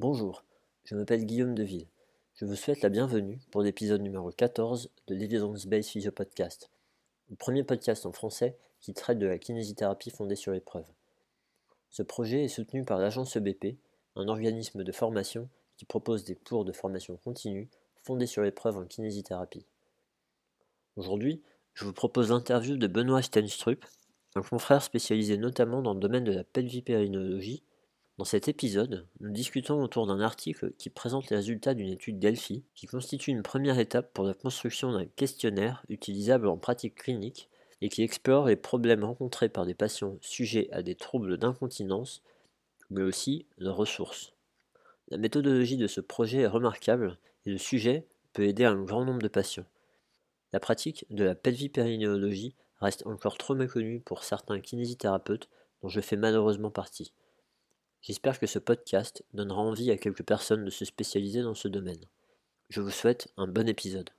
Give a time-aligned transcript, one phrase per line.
[0.00, 0.46] Bonjour,
[0.84, 1.86] je m'appelle Guillaume Deville.
[2.32, 6.70] Je vous souhaite la bienvenue pour l'épisode numéro 14 de l'Evidence Based Physio Podcast,
[7.28, 10.86] le premier podcast en français qui traite de la kinésithérapie fondée sur l'épreuve.
[11.90, 13.76] Ce projet est soutenu par l'agence EBP,
[14.16, 17.68] un organisme de formation qui propose des cours de formation continue
[18.02, 19.66] fondés sur l'épreuve en kinésithérapie.
[20.96, 21.42] Aujourd'hui,
[21.74, 23.84] je vous propose l'interview de Benoît Stenstrup,
[24.34, 27.62] un confrère spécialisé notamment dans le domaine de la pelvipérinologie
[28.20, 32.64] dans cet épisode, nous discutons autour d'un article qui présente les résultats d'une étude Delphi
[32.74, 37.48] qui constitue une première étape pour la construction d'un questionnaire utilisable en pratique clinique
[37.80, 42.22] et qui explore les problèmes rencontrés par des patients sujets à des troubles d'incontinence,
[42.90, 44.34] mais aussi leurs ressources.
[45.08, 47.16] La méthodologie de ce projet est remarquable
[47.46, 49.64] et le sujet peut aider un grand nombre de patients.
[50.52, 55.48] La pratique de la pelvipérinéologie reste encore trop méconnue pour certains kinésithérapeutes
[55.80, 57.14] dont je fais malheureusement partie.
[58.02, 62.04] J'espère que ce podcast donnera envie à quelques personnes de se spécialiser dans ce domaine.
[62.70, 64.10] Je vous souhaite un bon épisode.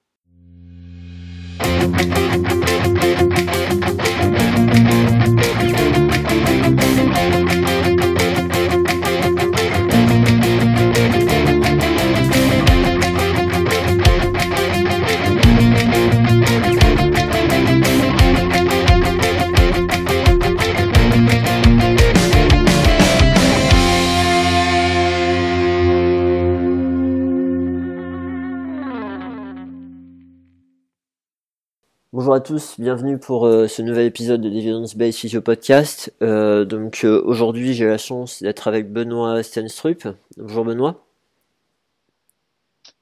[32.31, 36.15] Bonjour à tous, bienvenue pour euh, ce nouvel épisode de l'Evidence Based Physio Podcast.
[36.21, 40.07] Euh, donc euh, aujourd'hui j'ai la chance d'être avec Benoît Stenstrup.
[40.37, 41.03] Bonjour Benoît.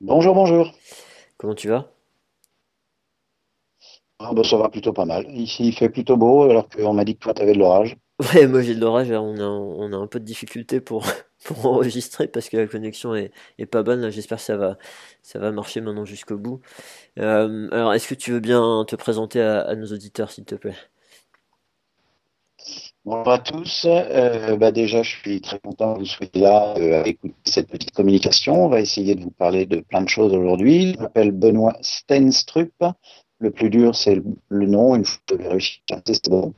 [0.02, 0.74] Bonjour, bonjour.
[1.38, 1.92] Comment tu vas?
[4.18, 5.28] Ah, bah, Ça va plutôt pas mal.
[5.30, 7.98] Ici il fait plutôt beau alors qu'on m'a dit que toi tu avais de l'orage.
[8.34, 11.06] Ouais, moi j'ai de l'orage, on a, on a un peu de difficulté pour,
[11.44, 13.32] pour enregistrer parce que la connexion est,
[13.72, 14.10] pas bonne.
[14.10, 14.78] J'espère que ça va,
[15.22, 16.62] ça va marcher maintenant jusqu'au bout.
[17.20, 20.76] Euh, alors, est-ce que tu veux bien te présenter à, nos auditeurs, s'il te plaît?
[23.06, 23.86] Bonjour à tous.
[23.86, 27.70] Euh, bah déjà, je suis très content que vous soyez là euh, à écouter cette
[27.70, 28.66] petite communication.
[28.66, 30.94] On va essayer de vous parler de plein de choses aujourd'hui.
[30.94, 32.74] Je m'appelle Benoît Stenstrup.
[33.42, 34.96] Le plus dur, c'est le, nom.
[34.96, 36.54] Une fois que réussi c'est bon.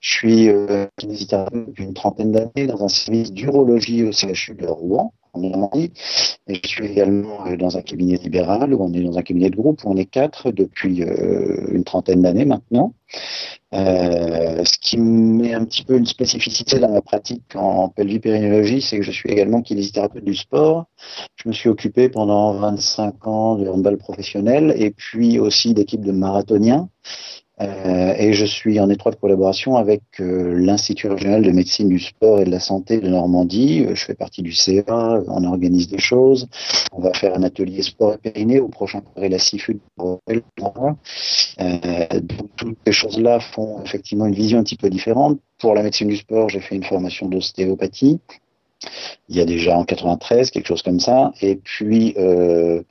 [0.00, 5.14] Je suis euh, depuis une trentaine d'années dans un service d'urologie au CHU de Rouen,
[5.32, 5.92] en Normandie.
[6.46, 9.48] Et je suis également euh, dans un cabinet libéral où on est dans un cabinet
[9.48, 12.92] de groupe où on est quatre depuis euh, une trentaine d'années maintenant.
[13.76, 18.96] Euh, ce qui met un petit peu une spécificité dans ma pratique en pelvipérinologie, c'est
[18.96, 20.86] que je suis également kinésithérapeute du sport.
[21.36, 26.12] Je me suis occupé pendant 25 ans de handball professionnel et puis aussi d'équipe de
[26.12, 26.88] marathoniens.
[27.62, 32.40] Euh, et je suis en étroite collaboration avec euh, l'Institut régional de médecine du sport
[32.40, 33.86] et de la santé de Normandie.
[33.86, 36.48] Euh, je fais partie du CA, on organise des choses.
[36.92, 39.78] On va faire un atelier sport et périnée au prochain congrès la CIFUD.
[39.98, 40.16] Euh,
[42.20, 45.38] donc, toutes ces choses-là font effectivement une vision un petit peu différente.
[45.58, 48.20] Pour la médecine du sport, j'ai fait une formation d'ostéopathie
[49.28, 51.32] il y a déjà en 93, quelque chose comme ça.
[51.40, 52.82] Et puis, euh,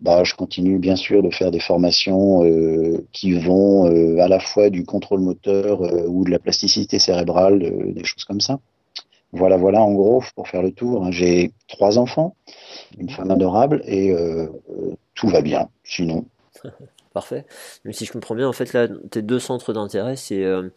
[0.00, 4.40] bah, je continue bien sûr de faire des formations euh, qui vont euh, à la
[4.40, 7.58] fois du contrôle moteur ou de la plasticité cérébrale,
[7.92, 8.58] des choses comme ça.
[9.32, 11.04] Voilà, voilà, en gros, pour faire le tour.
[11.04, 12.36] Hein, j'ai trois enfants,
[12.98, 14.14] une femme adorable et
[15.14, 15.68] tout va bien.
[15.82, 16.24] Sinon,
[17.14, 17.46] parfait.
[17.84, 20.68] Mais si je comprends bien, en fait, là, tes deux centres d'intérêt, c'est euh,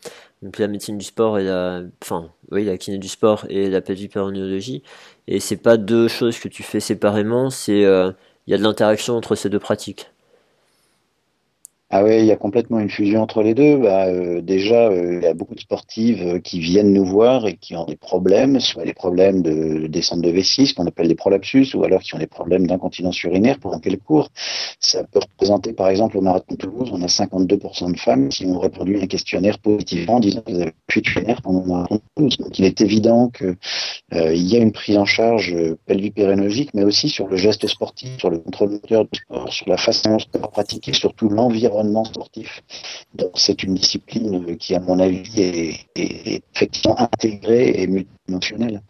[0.58, 4.84] la médecine du sport et la, enfin, oui, la kiné du sport et la pelvipérinéologie.
[5.28, 8.12] Et c'est pas deux choses que tu fais séparément, c'est, euh,
[8.48, 10.10] il y a de l'interaction entre ces deux pratiques.
[11.90, 13.78] Ah ouais, il y a complètement une fusion entre les deux.
[13.78, 17.48] Bah, euh, déjà, euh, il y a beaucoup de sportives euh, qui viennent nous voir
[17.48, 21.08] et qui ont des problèmes, soit des problèmes de descente de vessie, ce qu'on appelle
[21.08, 24.28] des prolapsus, ou alors qui ont des problèmes d'incontinence urinaire pour quel cours.
[24.82, 28.46] Ça peut représenter, par exemple, au Marathon de Toulouse, on a 52% de femmes qui
[28.48, 31.96] ont répondu à un questionnaire positivement en disant qu'ils avaient fuite urinaire pendant le Marathon
[31.96, 32.38] de Toulouse.
[32.38, 33.56] Donc, il est évident que
[34.12, 35.56] il y a une prise en charge
[35.86, 39.78] pelvipérénologique, mais aussi sur le geste sportif, sur le contrôle moteur du sport, sur la
[39.78, 42.64] façon de pratiquer, surtout l'environnement sportif.
[43.16, 48.82] Donc c'est une discipline qui, à mon avis, est, effectivement intégrée et multidimensionnelle.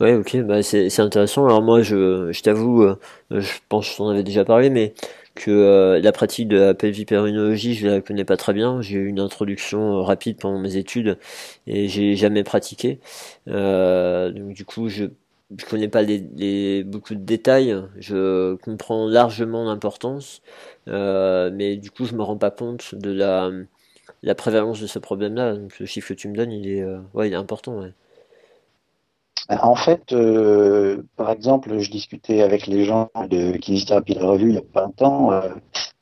[0.00, 1.46] Ouais, ok, bah c'est intéressant.
[1.46, 2.96] Alors moi, je, t'avoue, euh,
[3.30, 4.94] je pense que j'en avais déjà parlé, mais
[5.34, 8.80] que euh, la pratique de la pelvipérinologie, je la connais pas très bien.
[8.82, 11.18] J'ai eu une introduction euh, rapide pendant mes études
[11.68, 12.98] et j'ai jamais pratiqué.
[13.46, 15.04] donc du coup, je
[15.58, 20.42] je connais pas les, beaucoup de détails, je comprends largement l'importance,
[20.88, 23.50] euh, mais du coup je me rends pas compte de la,
[24.22, 25.56] la prévalence de ce problème-là.
[25.56, 27.82] Donc le chiffre que tu me donnes, il est, euh, ouais, il est important.
[29.48, 34.54] En fait, euh, par exemple, je discutais avec les gens de kinésithérapie de revue il
[34.54, 35.32] y a pas longtemps.
[35.32, 35.48] Euh,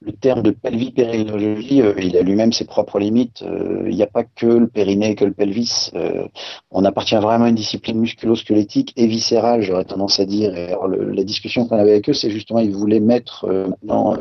[0.02, 3.42] le terme de pelvipérinologie, euh, il a lui-même ses propres limites.
[3.42, 5.90] Euh, il n'y a pas que le périnée, que le pelvis.
[5.94, 6.26] Euh,
[6.70, 10.52] on appartient vraiment à une discipline musculo-squelettique et viscérale, j'aurais tendance à dire.
[10.88, 14.16] La discussion qu'on avait avec eux, c'est justement, ils voulaient mettre maintenant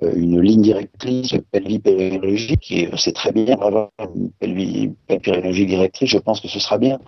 [0.00, 6.48] une ligne directrice pelvipérinologique, et c'est très bien d'avoir une pelvipérinologie directrice, je pense que
[6.48, 6.98] ce sera bien.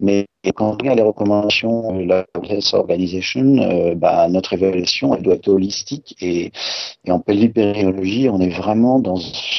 [0.00, 5.34] Mais quand on regarde les recommandations de la Health Organization, bah, notre évaluation, elle doit
[5.34, 6.52] être holistique et,
[7.08, 9.18] en pelvipérinologie, on est vraiment dans,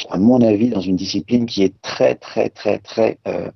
[0.09, 3.49] à mon avis, dans une discipline qui est très, très, très, très euh,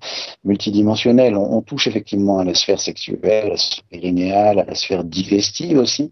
[0.43, 1.35] multidimensionnelle.
[1.35, 5.77] On, touche effectivement à la sphère sexuelle, à la sphère périnéale, à la sphère digestive
[5.77, 6.11] aussi.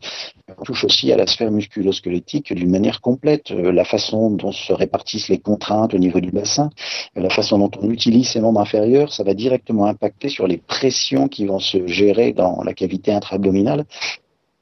[0.63, 3.49] Touche aussi à la sphère musculo-squelettique d'une manière complète.
[3.49, 6.69] Euh, la façon dont se répartissent les contraintes au niveau du bassin,
[7.15, 11.27] la façon dont on utilise ces membres inférieurs, ça va directement impacter sur les pressions
[11.27, 13.85] qui vont se gérer dans la cavité intra-abdominale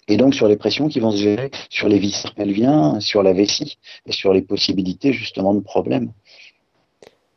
[0.07, 3.33] et donc sur les pressions qui vont se gérer sur les viscères pelviens, sur la
[3.33, 6.11] vessie et sur les possibilités justement de problèmes.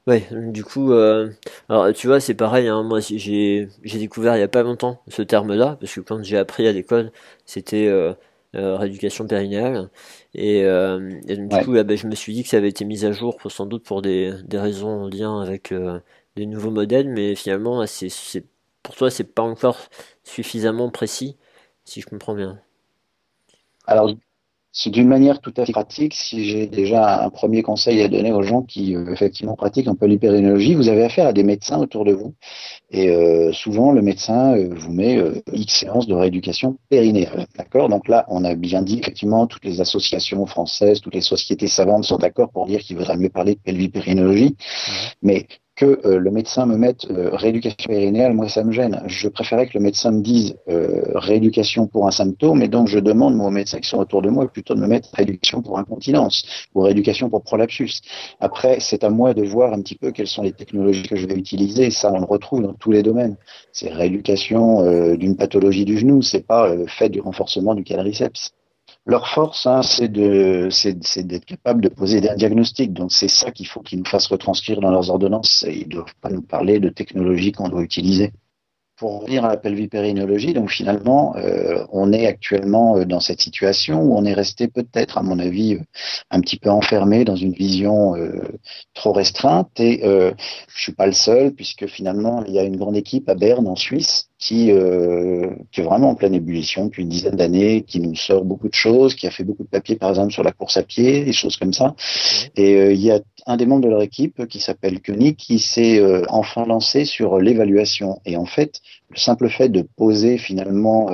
[0.06, 1.30] Ouais, du coup, euh,
[1.68, 2.68] alors tu vois, c'est pareil.
[2.68, 6.38] Hein, moi, j'ai découvert il y a pas longtemps ce terme-là parce que quand j'ai
[6.38, 7.10] appris à l'école,
[7.44, 8.12] c'était euh,
[8.76, 9.90] rééducation périnéale
[10.34, 13.12] et, euh, du coup, ben, je me suis dit que ça avait été mis à
[13.12, 16.00] jour pour, sans doute pour des des raisons en lien avec euh,
[16.36, 18.44] des nouveaux modèles, mais finalement, c'est c'est
[18.82, 19.78] pour toi, c'est pas encore
[20.24, 21.36] suffisamment précis
[21.84, 22.60] si je comprends bien.
[23.86, 24.16] Alors,
[24.78, 26.12] c'est d'une manière tout à fait pratique.
[26.12, 29.94] Si j'ai déjà un premier conseil à donner aux gens qui euh, effectivement pratiquent un
[29.94, 32.34] peu l'hypérinologie, vous avez affaire à des médecins autour de vous.
[32.90, 35.18] Et euh, souvent, le médecin euh, vous met
[35.50, 37.46] X séances de rééducation périnéale.
[37.56, 37.88] D'accord?
[37.88, 42.04] Donc là, on a bien dit, effectivement, toutes les associations françaises, toutes les sociétés savantes
[42.04, 44.56] sont d'accord pour dire qu'il vaudrait mieux parler de pelvipérinologie.
[44.58, 44.92] Mmh.
[45.22, 45.46] Mais
[45.76, 49.02] que euh, le médecin me mette euh, rééducation périnéale, moi ça me gêne.
[49.06, 52.98] Je préférais que le médecin me dise euh, rééducation pour un symptôme, et donc je
[52.98, 55.78] demande moi, aux médecins qui sont autour de moi plutôt de me mettre rééducation pour
[55.78, 58.00] incontinence ou rééducation pour prolapsus.
[58.40, 61.26] Après, c'est à moi de voir un petit peu quelles sont les technologies que je
[61.26, 61.90] vais utiliser.
[61.90, 63.36] Ça, on le retrouve dans tous les domaines.
[63.72, 68.52] C'est rééducation d'une pathologie du genou, c'est pas fait du renforcement du quadriceps
[69.06, 72.92] leur force, hein, c'est d'être capable de poser un diagnostic.
[72.92, 75.64] Donc c'est ça qu'il faut qu'ils nous fassent retranscrire dans leurs ordonnances.
[75.68, 78.32] Ils ne doivent pas nous parler de technologies qu'on doit utiliser.
[78.96, 84.00] Pour revenir à la pelvipérinologie, donc finalement, euh, on est actuellement euh, dans cette situation
[84.00, 85.80] où on est resté peut-être, à mon avis, euh,
[86.30, 88.14] un petit peu enfermé dans une vision
[88.94, 89.78] trop restreinte.
[89.80, 90.32] Et euh,
[90.74, 93.68] je suis pas le seul, puisque finalement, il y a une grande équipe à Berne,
[93.68, 98.00] en Suisse, qui, euh, qui est vraiment en pleine ébullition depuis une dizaine d'années, qui
[98.00, 100.52] nous sort beaucoup de choses, qui a fait beaucoup de papiers par exemple sur la
[100.52, 101.94] course à pied, des choses comme ça.
[102.54, 105.58] Et euh, il y a un des membres de leur équipe qui s'appelle Koenig qui
[105.58, 108.20] s'est euh, enfin lancé sur l'évaluation.
[108.26, 111.08] Et en fait, le simple fait de poser finalement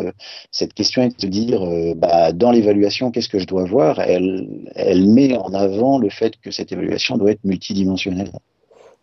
[0.51, 1.63] cette question et de se dire
[1.97, 6.35] bah, dans l'évaluation qu'est-ce que je dois voir, elle, elle met en avant le fait
[6.41, 8.33] que cette évaluation doit être multidimensionnelle.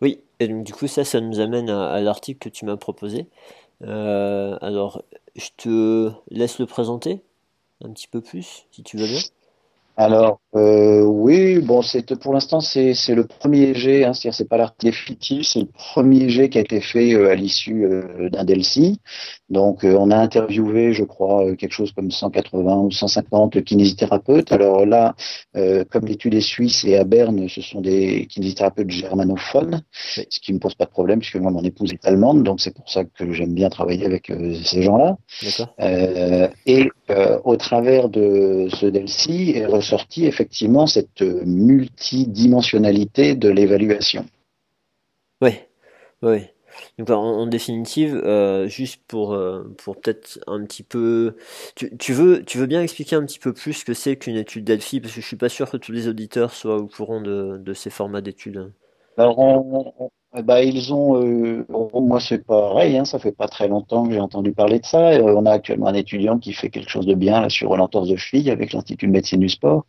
[0.02, 2.76] Oui, et donc du coup ça, ça nous amène à, à l'article que tu m'as
[2.76, 3.26] proposé.
[3.82, 5.02] Euh, alors,
[5.36, 7.22] je te laisse le présenter
[7.82, 9.20] un petit peu plus, si tu veux bien.
[10.02, 14.56] Alors, euh, oui, bon, c'est pour l'instant c'est le premier jet, hein, c'est-à-dire c'est pas
[14.56, 18.44] l'article définitif, c'est le premier jet qui a été fait euh, à l'issue euh, d'un
[18.44, 18.98] Delcy.
[19.50, 24.52] Donc, on a interviewé, je crois, quelque chose comme 180 ou 150 kinésithérapeutes.
[24.52, 25.16] Alors là,
[25.90, 30.60] comme l'étude est suisse et à Berne, ce sont des kinésithérapeutes germanophones, ce qui me
[30.60, 33.32] pose pas de problème puisque moi mon épouse est allemande, donc c'est pour ça que
[33.32, 34.32] j'aime bien travailler avec
[34.62, 35.16] ces gens-là.
[36.66, 36.88] et
[37.44, 39.56] au travers de ce Delcy
[39.90, 44.24] ressorti effectivement cette multidimensionnalité de l'évaluation.
[45.42, 45.52] Oui,
[46.22, 46.42] oui.
[46.98, 51.36] Donc en, définitive, euh, juste pour euh, pour peut-être un petit peu,
[51.74, 54.36] tu, tu, veux tu veux bien expliquer un petit peu plus ce que c'est qu'une
[54.36, 55.00] étude Delphi?
[55.00, 57.74] Parce que je suis pas sûr que tous les auditeurs soient au courant de, de
[57.74, 58.72] ces formats d'études.
[59.18, 64.06] Alors on, ben, ils ont, euh, moi c'est pareil, hein, ça fait pas très longtemps
[64.06, 65.08] que j'ai entendu parler de ça.
[65.08, 68.08] Euh, on a actuellement un étudiant qui fait quelque chose de bien là, sur l'entorse
[68.08, 69.86] de cheville avec l'Institut de médecine du sport.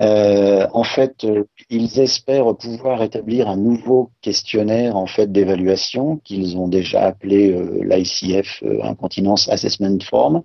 [0.00, 6.56] Euh, en fait, euh, ils espèrent pouvoir établir un nouveau questionnaire en fait d'évaluation qu'ils
[6.56, 10.42] ont déjà appelé l'ICF Incontinence Assessment Form.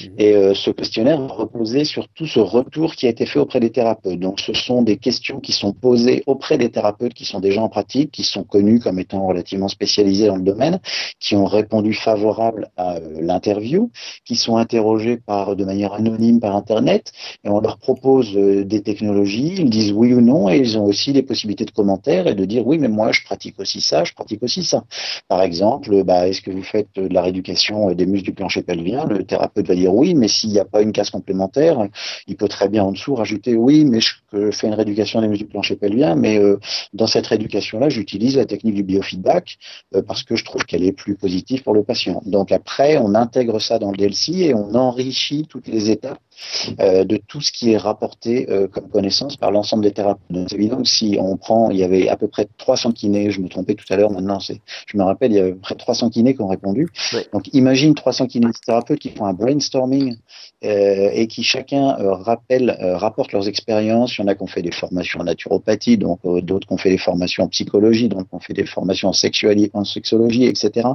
[0.00, 0.10] Mhm.
[0.18, 3.70] Et ce questionnaire va reposer sur tout ce retour qui a été fait auprès des
[3.70, 4.18] thérapeutes.
[4.18, 7.68] Donc, ce sont des questions qui sont posées auprès des thérapeutes qui sont déjà en
[7.68, 8.42] pratique, qui sont
[8.80, 10.80] comme étant relativement spécialisés dans le domaine,
[11.18, 13.90] qui ont répondu favorable à l'interview,
[14.24, 17.12] qui sont interrogés par de manière anonyme par Internet,
[17.44, 21.12] et on leur propose des technologies, ils disent oui ou non, et ils ont aussi
[21.12, 24.12] des possibilités de commentaires et de dire oui, mais moi je pratique aussi ça, je
[24.12, 24.84] pratique aussi ça.
[25.28, 29.04] Par exemple, bah, est-ce que vous faites de la rééducation des muscles du plancher pelvien?
[29.06, 31.86] Le thérapeute va dire oui, mais s'il n'y a pas une case complémentaire,
[32.26, 35.44] il peut très bien en dessous rajouter oui, mais je fais une rééducation des muscles
[35.44, 36.58] du plancher pelvien, mais euh,
[36.92, 39.58] dans cette rééducation-là, j'utilise la technique du biofeedback
[39.94, 42.22] euh, parce que je trouve qu'elle est plus positive pour le patient.
[42.26, 46.20] Donc après, on intègre ça dans le DLC et on enrichit toutes les étapes
[46.80, 50.20] euh, de tout ce qui est rapporté euh, comme connaissance par l'ensemble des thérapeutes.
[50.48, 53.40] C'est évident que si on prend, il y avait à peu près 300 kinés, je
[53.40, 55.60] me trompais tout à l'heure, maintenant c'est, je me rappelle, il y avait à peu
[55.60, 56.88] près 300 kinés qui ont répondu.
[57.32, 60.16] Donc imagine 300 kinésithérapeutes qui font un brainstorming
[60.64, 64.16] euh, et qui chacun rappelle, rapporte leurs expériences.
[64.16, 66.78] Il y en a qui ont fait des formations en naturopathie, donc d'autres qui ont
[66.78, 70.44] fait des formations en psychologie, donc qui ont fait des formations en, sexualité, en sexologie,
[70.44, 70.88] etc.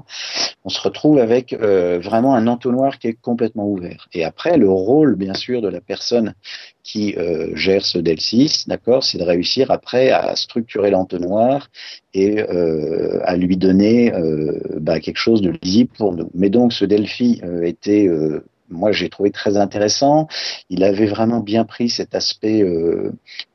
[0.64, 4.08] On se retrouve avec vraiment un entonnoir qui est complètement ouvert.
[4.14, 6.34] Et après, le rôle, bien sûr, de la personne
[6.84, 11.70] qui euh, gère ce DEL6, d'accord, c'est de réussir après à structurer l'entonnoir
[12.14, 16.30] et euh, à lui donner euh, bah, quelque chose de lisible pour nous.
[16.34, 18.10] Mais donc ce Delphi était
[18.70, 20.28] moi j'ai trouvé très intéressant.
[20.70, 22.64] Il avait vraiment bien pris cet aspect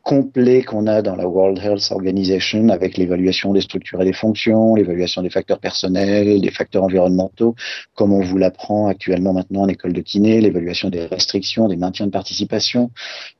[0.02, 4.74] complet qu'on a dans la World Health Organization avec l'évaluation des structures et des fonctions,
[4.74, 7.54] l'évaluation des facteurs personnels, des facteurs environnementaux,
[7.94, 12.06] comme on vous l'apprend actuellement maintenant en école de kiné, l'évaluation des restrictions, des maintiens
[12.06, 12.90] de participation.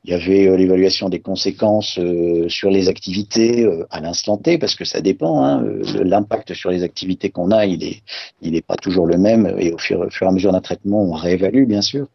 [0.05, 4.75] Il y avait euh, l'évaluation des conséquences euh, sur les activités à l'instant T, parce
[4.75, 5.45] que ça dépend.
[5.45, 5.65] Hein,
[6.03, 8.03] L'impact sur les activités qu'on a, il est,
[8.43, 11.13] il n'est pas toujours le même, et au fur et à mesure d'un traitement, on
[11.13, 12.07] réévalue bien sûr.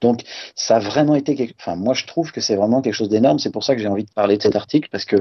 [0.00, 0.22] Donc,
[0.54, 3.38] ça a vraiment été, enfin, moi, je trouve que c'est vraiment quelque chose d'énorme.
[3.38, 5.16] C'est pour ça que j'ai envie de parler de cet article parce que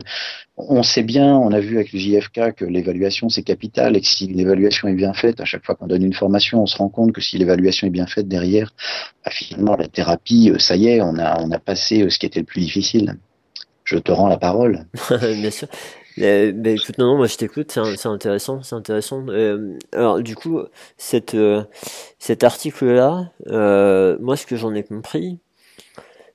[0.57, 4.07] on sait bien, on a vu avec le JFK que l'évaluation c'est capital et que
[4.07, 6.89] si l'évaluation est bien faite, à chaque fois qu'on donne une formation, on se rend
[6.89, 8.73] compte que si l'évaluation est bien faite derrière,
[9.23, 12.19] bah, finalement, la thérapie, euh, ça y est, on a, on a passé euh, ce
[12.19, 13.17] qui était le plus difficile.
[13.83, 14.85] Je te rends la parole.
[15.21, 15.67] bien sûr.
[16.19, 19.25] Euh, écoute, non, non, moi je t'écoute, c'est intéressant, c'est intéressant.
[19.29, 20.61] Euh, alors du coup,
[20.97, 21.63] cette, euh,
[22.19, 25.39] cet article-là, euh, moi ce que j'en ai compris,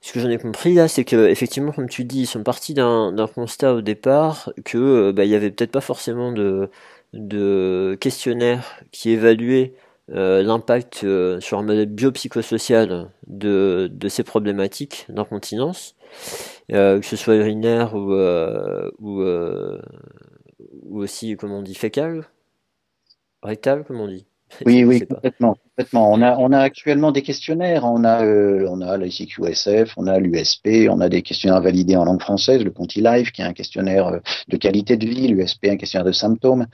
[0.00, 2.74] ce que j'en ai compris là, c'est que effectivement, comme tu dis, ils sont partis
[2.74, 6.70] d'un constat au départ que bah, il y avait peut-être pas forcément de,
[7.12, 9.74] de questionnaire qui évaluait
[10.08, 11.06] l'impact
[11.40, 15.94] sur un modèle biopsychosocial de, de ces problématiques d'incontinence.
[16.72, 19.80] Euh, que ce soit urinaire ou, euh, ou, euh,
[20.82, 22.26] ou aussi, comment on dit, fécal?
[23.42, 24.26] Rectal, comme on dit?
[24.66, 25.56] Oui, oui, complètement.
[25.92, 27.84] On a, on a actuellement des questionnaires.
[27.84, 32.04] On a, euh, on a l'ICQSF, on a l'USP, on a des questionnaires validés en
[32.04, 35.66] langue française, le Conti Life, qui est un questionnaire euh, de qualité de vie, l'USP,
[35.66, 36.66] un questionnaire de symptômes.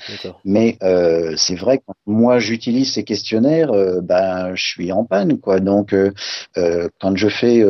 [0.45, 5.38] Mais euh, c'est vrai que moi j'utilise ces questionnaires, euh, ben je suis en panne,
[5.38, 5.61] quoi.
[5.61, 5.95] Donc,
[6.54, 7.64] quand je fais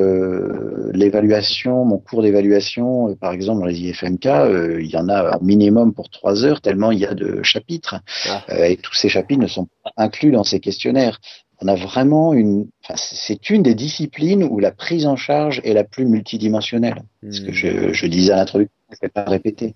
[0.93, 4.25] l'évaluation, mon cours d'évaluation, par exemple dans les IFMK,
[4.81, 7.97] il y en a un minimum pour trois heures, tellement il y a de chapitres,
[8.29, 8.67] ah.
[8.67, 11.20] et tous ces chapitres ne sont pas inclus dans ces questionnaires
[11.63, 15.75] on a vraiment une, enfin, c'est une des disciplines où la prise en charge est
[15.75, 17.03] la plus multidimensionnelle.
[17.31, 19.75] Ce que je, je disais à l'introduction ne répéter.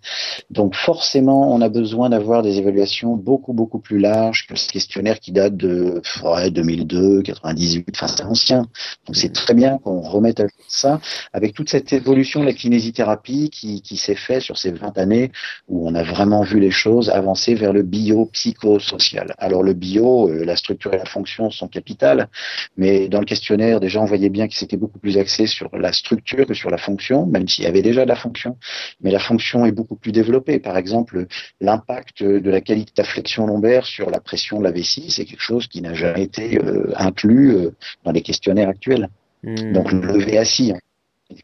[0.50, 5.20] Donc forcément, on a besoin d'avoir des évaluations beaucoup beaucoup plus larges que ce questionnaire
[5.20, 8.62] qui date de ouais, 2002, 98, enfin c'est ancien.
[9.06, 11.00] Donc c'est très bien qu'on remette à ça
[11.32, 15.30] avec toute cette évolution de la kinésithérapie qui, qui s'est fait sur ces 20 années
[15.68, 19.34] où on a vraiment vu les choses avancer vers le bio-psychosocial.
[19.38, 22.28] Alors le bio, euh, la structure et la fonction sont capitales,
[22.76, 25.92] mais dans le questionnaire déjà on voyait bien que c'était beaucoup plus axé sur la
[25.92, 28.56] structure que sur la fonction, même s'il y avait déjà de la fonction
[29.04, 30.58] mais la fonction est beaucoup plus développée.
[30.58, 31.26] Par exemple,
[31.60, 35.26] l'impact de la qualité de la flexion lombaire sur la pression de la vessie, c'est
[35.26, 37.70] quelque chose qui n'a jamais été euh, inclus euh,
[38.04, 39.10] dans les questionnaires actuels.
[39.42, 39.72] Hmm.
[39.72, 40.72] Donc le lever assis.
[40.72, 41.36] Hein.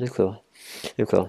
[0.00, 0.42] D'accord.
[0.98, 1.28] D'accord.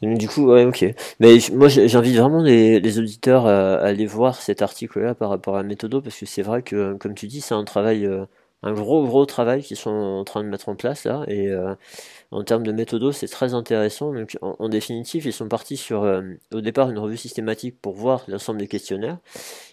[0.00, 0.86] Du coup, ouais, ok.
[1.20, 6.00] Mais moi, j'invite vraiment les, auditeurs à, aller voir cet article-là par rapport à Méthodo,
[6.00, 8.24] parce que c'est vrai que, comme tu dis, c'est un travail, euh,
[8.62, 11.52] un gros, gros travail qu'ils sont en train de mettre en place là, et
[12.30, 14.12] en termes de méthodo, c'est très intéressant.
[14.12, 18.24] Donc, en, définitive, ils sont partis sur, euh, au départ, une revue systématique pour voir
[18.28, 19.18] l'ensemble des questionnaires.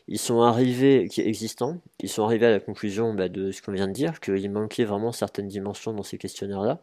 [0.08, 3.74] Ils sont arrivés, qui existants, ils sont arrivés à la conclusion bah, de ce qu'on
[3.74, 6.82] vient de dire, qu'il manquait vraiment certaines dimensions dans ces questionnaires-là.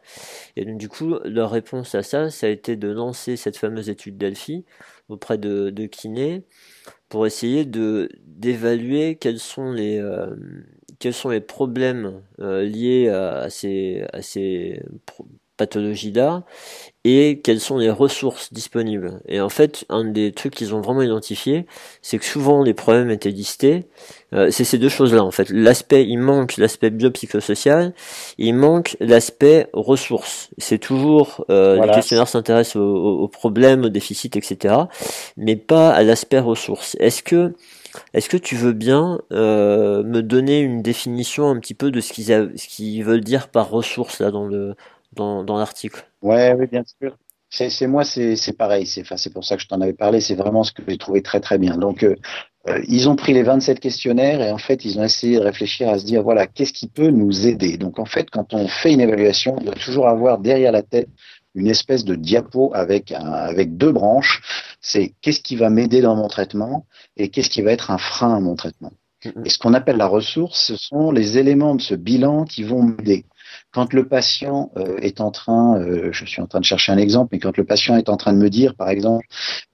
[0.57, 3.88] Et donc, du coup, leur réponse à ça, ça a été de lancer cette fameuse
[3.88, 4.64] étude Delphi
[5.09, 6.45] auprès de, de kinés
[7.09, 10.35] pour essayer de d'évaluer quels sont les euh,
[10.99, 14.83] quels sont les problèmes euh, liés à, ces à ces
[15.62, 16.42] pathologie-là
[17.04, 19.21] et quelles sont les ressources disponibles.
[19.26, 21.66] Et en fait, un des trucs qu'ils ont vraiment identifié,
[22.00, 23.87] c'est que souvent les problèmes étaient listés.
[24.35, 25.50] Euh, c'est ces deux choses-là en fait.
[25.50, 27.92] L'aspect, il manque l'aspect biopsychosocial,
[28.38, 30.50] il manque l'aspect ressources.
[30.59, 34.75] C'est toujours euh, les questionnaires s'intéressent aux, aux, problèmes, aux déficits, etc.,
[35.37, 36.97] mais pas à l'aspect ressources.
[37.00, 37.54] Est-ce que
[38.14, 42.12] est-ce que tu veux bien euh, me donner une définition un petit peu de ce
[42.12, 42.26] qu'ils
[42.57, 44.75] ce qu'ils veulent dire par ressources là dans le
[45.12, 47.16] dans, dans l'article Ouais, oui, bien sûr.
[47.50, 48.87] C'est moi, c'est pareil.
[48.87, 50.21] C'est pour ça que je t'en avais parlé.
[50.21, 51.76] C'est vraiment ce que j'ai trouvé très très bien.
[51.76, 52.16] Donc euh,
[52.69, 55.90] euh, ils ont pris les 27 questionnaires et en fait ils ont essayé de réfléchir
[55.90, 57.76] à se dire voilà qu'est-ce qui peut nous aider?
[57.76, 61.09] Donc en fait quand on fait une évaluation, on doit toujours avoir derrière la tête
[61.54, 64.40] une espèce de diapo avec, avec deux branches.
[64.81, 66.87] C'est qu'est-ce qui va m'aider dans mon traitement
[67.19, 68.92] et qu'est-ce qui va être un frein à mon traitement.
[69.45, 72.83] Et ce qu'on appelle la ressource, ce sont les éléments de ce bilan qui vont
[72.83, 73.25] m'aider.
[73.73, 76.99] Quand le patient euh, est en train, euh, je suis en train de chercher un
[76.99, 79.26] exemple, mais quand le patient est en train de me dire, par exemple,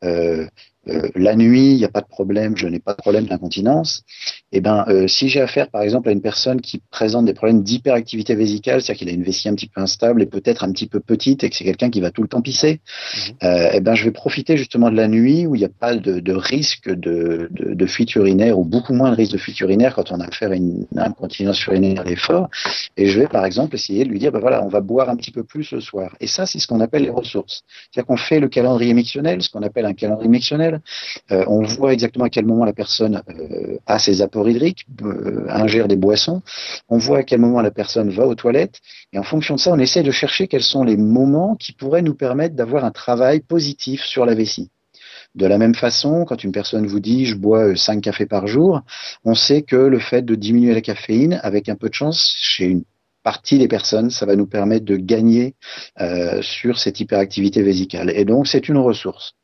[0.05, 0.47] euh,
[0.89, 4.05] euh, la nuit, il n'y a pas de problème, je n'ai pas de problème d'incontinence.
[4.53, 7.63] Eh ben, euh, si j'ai affaire, par exemple, à une personne qui présente des problèmes
[7.63, 10.87] d'hyperactivité vésicale, c'est-à-dire qu'il a une vessie un petit peu instable et peut-être un petit
[10.87, 13.35] peu petite et que c'est quelqu'un qui va tout le temps pisser, mhm.
[13.45, 15.95] euh, eh ben, je vais profiter justement de la nuit où il n'y a pas
[15.95, 19.59] de, de risque de, de, de, fuite urinaire ou beaucoup moins de risque de fuite
[19.61, 22.49] urinaire quand on a affaire à une incontinence urinaire d'effort.
[22.97, 25.17] Et je vais, par exemple, essayer de lui dire, ben voilà, on va boire un
[25.17, 26.17] petit peu plus le soir.
[26.21, 27.65] Et ça, c'est ce qu'on appelle les ressources.
[27.91, 30.81] C'est-à-dire qu'on fait le calendrier mictionnel, ce qu'on appelle un calendrier mictionnel
[31.31, 35.47] euh, on voit exactement à quel moment la personne euh, a ses apports hydriques, euh,
[35.49, 36.43] ingère des boissons.
[36.89, 38.81] On voit à quel moment la personne va aux toilettes.
[39.13, 42.03] Et en fonction de ça, on essaie de chercher quels sont les moments qui pourraient
[42.03, 44.71] nous permettre d'avoir un travail positif sur la vessie.
[45.35, 48.83] De la même façon, quand une personne vous dit je bois 5 cafés par jour,
[49.25, 52.65] on sait que le fait de diminuer la caféine, avec un peu de chance, chez
[52.65, 52.85] une
[53.23, 55.55] partie des personnes, ça va nous permettre de gagner
[56.01, 58.11] euh, sur cette hyperactivité vésicale.
[58.11, 59.35] Et donc, c'est une ressource.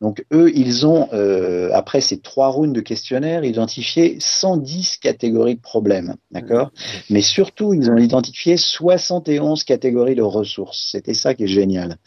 [0.00, 5.60] Donc, eux, ils ont, euh, après ces trois rounds de questionnaire, identifié 110 catégories de
[5.60, 6.16] problèmes.
[6.30, 6.70] D'accord?
[7.10, 10.88] Mais surtout, ils ont identifié 71 catégories de ressources.
[10.90, 11.98] C'était ça qui est génial.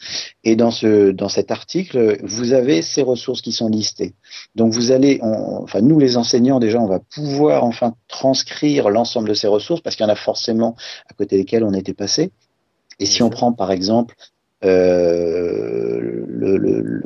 [0.44, 4.14] Et dans, ce, dans cet article, vous avez ces ressources qui sont listées.
[4.54, 9.34] Donc, vous allez, enfin, nous, les enseignants, déjà, on va pouvoir enfin transcrire l'ensemble de
[9.34, 10.76] ces ressources parce qu'il y en a forcément
[11.08, 12.32] à côté desquels on était passé.
[12.98, 14.14] Et si on prend par exemple
[14.64, 16.26] euh,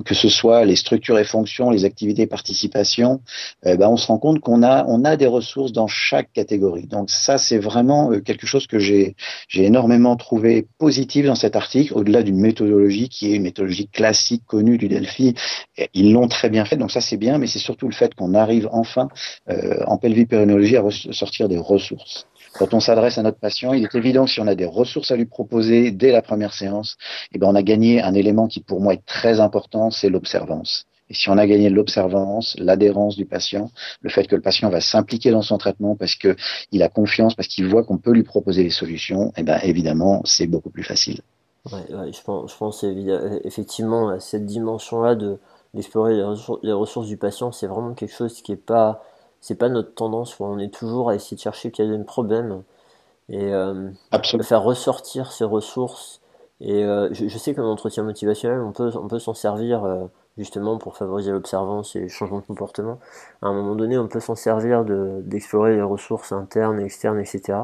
[0.05, 3.21] que ce soit les structures et fonctions, les activités et participations,
[3.65, 6.87] eh ben on se rend compte qu'on a des ressources dans chaque catégorie.
[6.87, 9.15] Donc ça c'est vraiment euh, quelque chose que j'ai
[9.55, 14.79] énormément trouvé positif dans cet article, au-delà d'une méthodologie qui est une méthodologie classique connue
[14.79, 15.35] du Delphi.
[15.95, 18.35] Ils l'ont très bien fait, donc ça c'est bien, mais c'est surtout le fait qu'on
[18.35, 19.09] arrive enfin
[19.49, 22.27] euh, en pelvipérinologie à sortir des ressources.
[22.55, 25.11] Quand on s'adresse à notre patient, il est évident que si on a des ressources
[25.11, 26.97] à lui proposer dès la première séance,
[27.33, 30.87] eh ben on a gagné un élément qui pour moi est très important, c'est l'observance.
[31.09, 34.81] Et si on a gagné l'observance, l'adhérence du patient, le fait que le patient va
[34.81, 38.63] s'impliquer dans son traitement parce qu'il a confiance, parce qu'il voit qu'on peut lui proposer
[38.63, 41.21] des solutions, eh ben évidemment, c'est beaucoup plus facile.
[41.71, 42.85] Ouais, je pense, je pense
[43.45, 45.39] effectivement cette dimension-là de
[45.75, 46.17] d'explorer
[46.63, 49.03] les, ressources du patient, c'est vraiment quelque chose qui est pas
[49.41, 50.39] c'est pas notre tendance.
[50.41, 52.63] On est toujours à essayer de chercher quel est le problème
[53.29, 53.91] et euh,
[54.43, 56.21] faire ressortir ces ressources.
[56.61, 60.05] Et euh, je, sais que l'entretien motivationnel, on peut, on peut s'en servir euh,
[60.37, 62.99] justement pour favoriser l'observance et le changement de comportement.
[63.41, 67.59] À un moment donné, on peut s'en servir d'explorer les ressources internes, externes, etc.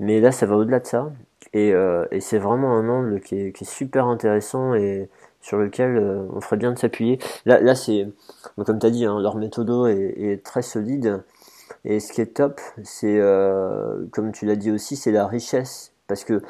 [0.00, 1.12] Mais là, ça va au-delà de ça.
[1.52, 5.08] Et, et c'est vraiment un angle qui est, qui est super intéressant et
[5.44, 7.18] sur lequel euh, on ferait bien de s'appuyer.
[7.44, 8.08] Là, là c'est,
[8.64, 11.22] comme tu as dit, hein, leur méthode est, très solide.
[11.84, 15.92] Et ce qui est top, c'est, euh, comme tu l'as dit aussi, c'est la richesse.
[16.06, 16.42] Parce que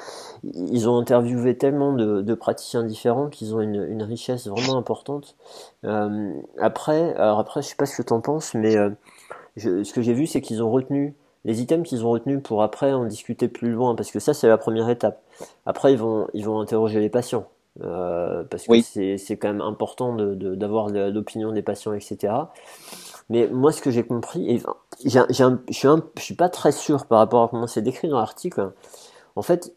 [0.42, 5.37] ils ont interviewé tellement de, praticiens différents qu'ils ont une, richesse vraiment importante.
[5.85, 8.76] Euh, après, alors après, je sais pas ce que tu en penses, mais
[9.57, 12.92] ce que j'ai vu, c'est qu'ils ont retenu les items qu'ils ont retenus pour après
[12.92, 15.22] en discuter plus loin, parce que ça, c'est la première étape.
[15.66, 17.46] Après, ils vont, ils vont interroger les patients.
[17.82, 18.80] Euh, parce que
[19.16, 22.32] c'est quand même important d'avoir de, l'opinion des patients, etc.
[23.30, 24.62] Mais moi, ce que j'ai compris, et
[25.04, 25.20] je
[25.70, 28.72] suis suis pas très sûr par rapport à comment c'est décrit dans l'article.
[29.34, 29.74] En fait,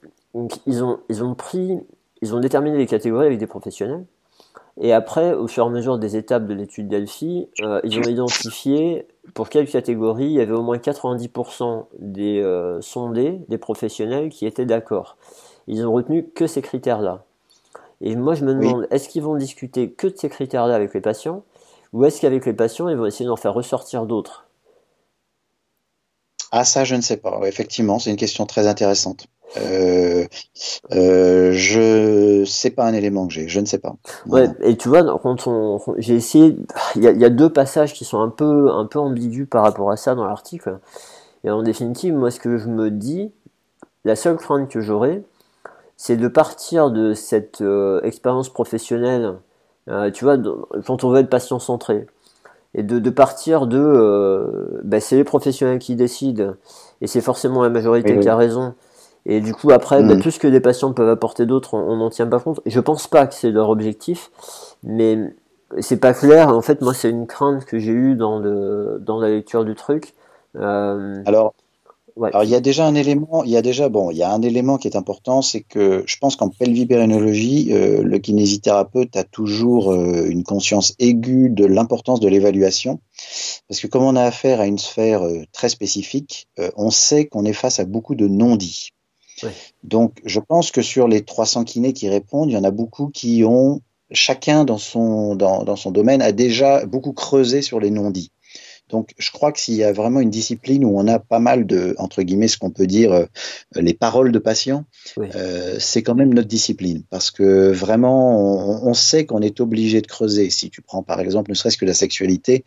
[0.65, 1.79] ils ont, ils ont pris,
[2.21, 4.05] ils ont déterminé les catégories avec des professionnels.
[4.79, 8.03] Et après, au fur et à mesure des étapes de l'étude Delphi, euh, ils ont
[8.03, 14.29] identifié pour quelle catégorie il y avait au moins 90% des euh, sondés, des professionnels
[14.29, 15.17] qui étaient d'accord.
[15.65, 17.25] Ils ont retenu que ces critères-là.
[18.01, 21.01] Et moi, je me demande, est-ce qu'ils vont discuter que de ces critères-là avec les
[21.01, 21.43] patients
[21.93, 24.47] ou est-ce qu'avec les patients, ils vont essayer d'en faire ressortir d'autres?
[26.51, 27.39] Ah, ça, je ne sais pas.
[27.45, 29.27] Effectivement, c'est une question très intéressante.
[29.57, 30.25] Euh,
[30.91, 33.95] euh, je sais pas un élément que j'ai, je ne sais pas.
[34.27, 36.57] Ouais, et tu vois, quand on, j'ai essayé,
[36.95, 39.97] il y, a, deux passages qui sont un peu, un peu ambigus par rapport à
[39.97, 40.79] ça dans l'article.
[41.43, 43.31] Et en définitive, moi, ce que je me dis,
[44.05, 45.23] la seule crainte que j'aurais,
[45.97, 49.33] c'est de partir de cette euh, expérience professionnelle,
[49.89, 50.37] euh, tu vois,
[50.85, 52.05] quand on veut être patient centré,
[52.75, 56.53] et de, de partir de, euh, ben, c'est les professionnels qui décident,
[57.01, 58.75] et c'est forcément la majorité qui a raison.
[59.25, 60.21] Et du coup, après, ben, mm.
[60.21, 62.61] tout ce que les patients peuvent apporter d'autres, on n'en tient pas compte.
[62.65, 64.31] Et je pense pas que c'est leur objectif,
[64.83, 65.33] mais
[65.79, 66.49] c'est pas clair.
[66.49, 69.73] En fait, moi, c'est une crainte que j'ai eue dans, le, dans la lecture du
[69.73, 70.13] truc.
[70.55, 71.53] Alors,
[72.23, 74.31] alors il y a déjà un élément, il y a déjà bon, il y a
[74.31, 79.23] un élément qui est important, c'est que je pense qu'en pelvipérinologie, euh, le kinésithérapeute a
[79.23, 82.99] toujours euh, une conscience aiguë de l'importance de l'évaluation,
[83.67, 87.45] parce que comme on a affaire à une sphère euh, très spécifique, on sait qu'on
[87.45, 88.91] est face à beaucoup de non-dits.
[89.83, 93.09] Donc je pense que sur les 300 kinés qui répondent, il y en a beaucoup
[93.09, 97.91] qui ont chacun dans son dans, dans son domaine a déjà beaucoup creusé sur les
[97.91, 98.31] non-dits.
[98.89, 101.65] Donc, je crois que s'il y a vraiment une discipline où on a pas mal
[101.65, 103.25] de, entre guillemets, ce qu'on peut dire, euh,
[103.75, 104.85] les paroles de patients,
[105.17, 107.03] euh, c'est quand même notre discipline.
[107.09, 110.49] Parce que vraiment, on, on sait qu'on est obligé de creuser.
[110.49, 112.63] Si tu prends, par exemple, ne serait-ce que la sexualité,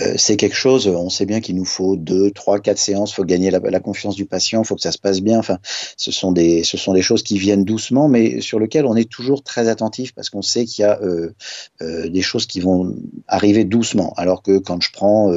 [0.00, 3.24] euh, c'est quelque chose, on sait bien qu'il nous faut deux, trois, quatre séances, faut
[3.24, 5.38] gagner la, confiance du patient, faut que ça se passe bien.
[5.38, 5.58] Enfin,
[5.96, 9.10] ce sont des, ce sont des choses qui viennent doucement, mais sur lesquelles on est
[9.10, 11.34] toujours très attentif parce qu'on sait qu'il y a euh,
[11.82, 12.94] euh, des choses qui vont
[13.28, 14.12] arriver doucement.
[14.16, 15.32] Alors que quand je prends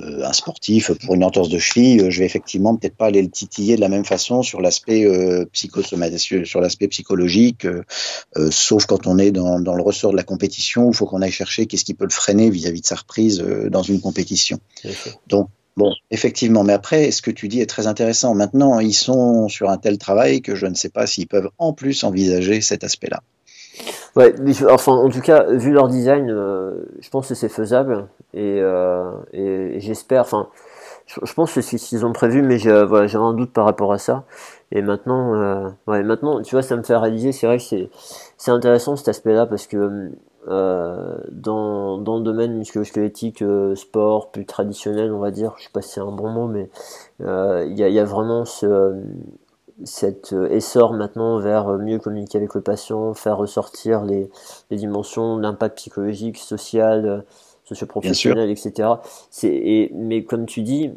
[0.00, 3.20] euh, un sportif pour une entorse de cheville, euh, je vais effectivement peut-être pas aller
[3.20, 7.66] le titiller de la même façon sur l'aspect euh, psychosomatique, sur l'aspect psychologique,
[8.50, 11.22] sauf quand on est dans, dans, le ressort de la compétition, où il faut qu'on
[11.22, 13.38] aille chercher qu'est-ce qui peut le freiner vis-à-vis de sa reprise
[13.70, 14.58] dans une compétition.
[15.26, 18.34] Donc Bon, effectivement, mais après, ce que tu dis est très intéressant.
[18.34, 21.72] Maintenant, ils sont sur un tel travail que je ne sais pas s'ils peuvent en
[21.72, 23.22] plus envisager cet aspect-là.
[24.14, 24.34] Ouais,
[24.68, 29.10] enfin, en tout cas, vu leur design, euh, je pense que c'est faisable et, euh,
[29.32, 30.22] et, j'espère.
[30.22, 30.48] Enfin,
[31.06, 33.92] je, pense que c'est ce qu'ils ont prévu, mais j'ai voilà, un doute par rapport
[33.92, 34.24] à ça.
[34.70, 37.32] Et maintenant, euh, ouais, maintenant, tu vois, ça me fait réaliser.
[37.32, 37.90] C'est vrai que c'est
[38.36, 40.10] c'est intéressant cet aspect-là parce que
[40.48, 43.42] euh, dans dans le domaine musculo-squelettique,
[43.76, 46.68] sport plus traditionnel, on va dire, je sais pas si c'est un bon mot, mais
[47.20, 48.94] il y a, y a vraiment ce
[49.84, 54.30] cet euh, essor maintenant vers euh, mieux communiquer avec le patient, faire ressortir les,
[54.70, 57.20] les dimensions d'impact psychologique, social, euh,
[57.64, 58.88] socio-professionnel, etc.
[59.42, 60.90] Et, mais comme tu dis,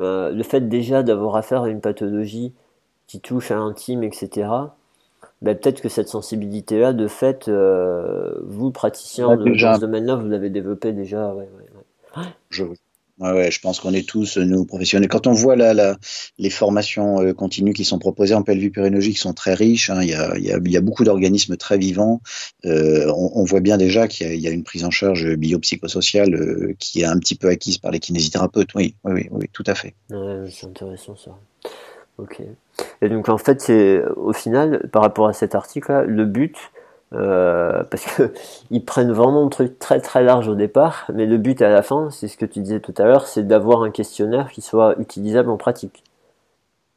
[0.00, 2.52] le fait déjà d'avoir affaire à une pathologie
[3.06, 4.48] qui touche à l'intime, etc.,
[5.42, 10.50] ben peut-être que cette sensibilité-là, de fait, vous, praticiens de, dans ce domaine-là, vous l'avez
[10.50, 11.34] développé déjà.
[11.34, 11.48] Ouais,
[12.16, 12.64] ouais, Je,
[13.22, 15.08] Ouais, je pense qu'on est tous, nous, professionnels.
[15.08, 19.54] Quand on voit les formations euh, continues qui sont proposées en pelvipérinologie, qui sont très
[19.54, 22.20] riches, hein, il, y a, beaucoup d'organismes très vivants,
[22.64, 27.02] euh, on, voit bien déjà qu'il y, a une prise en charge biopsychosociale euh, qui
[27.02, 28.74] est un petit peu acquise par les kinésithérapeutes.
[28.74, 29.94] Oui, oui, oui, tout à fait.
[30.50, 31.38] C'est intéressant ça.
[32.18, 32.42] Ok.
[33.02, 36.56] Et donc en fait, c'est au final, par rapport à cet article-là, le but,
[37.14, 38.32] euh, parce que
[38.70, 41.82] ils prennent vraiment un truc très très large au départ, mais le but à la
[41.82, 44.94] fin, c'est ce que tu disais tout à l'heure, c'est d'avoir un questionnaire qui soit
[44.98, 46.02] utilisable en pratique.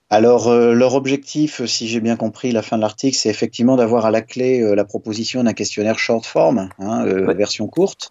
[0.09, 4.05] Alors, euh, leur objectif, si j'ai bien compris la fin de l'article, c'est effectivement d'avoir
[4.05, 8.09] à la clé euh, la proposition d'un questionnaire short form, hein, version courte,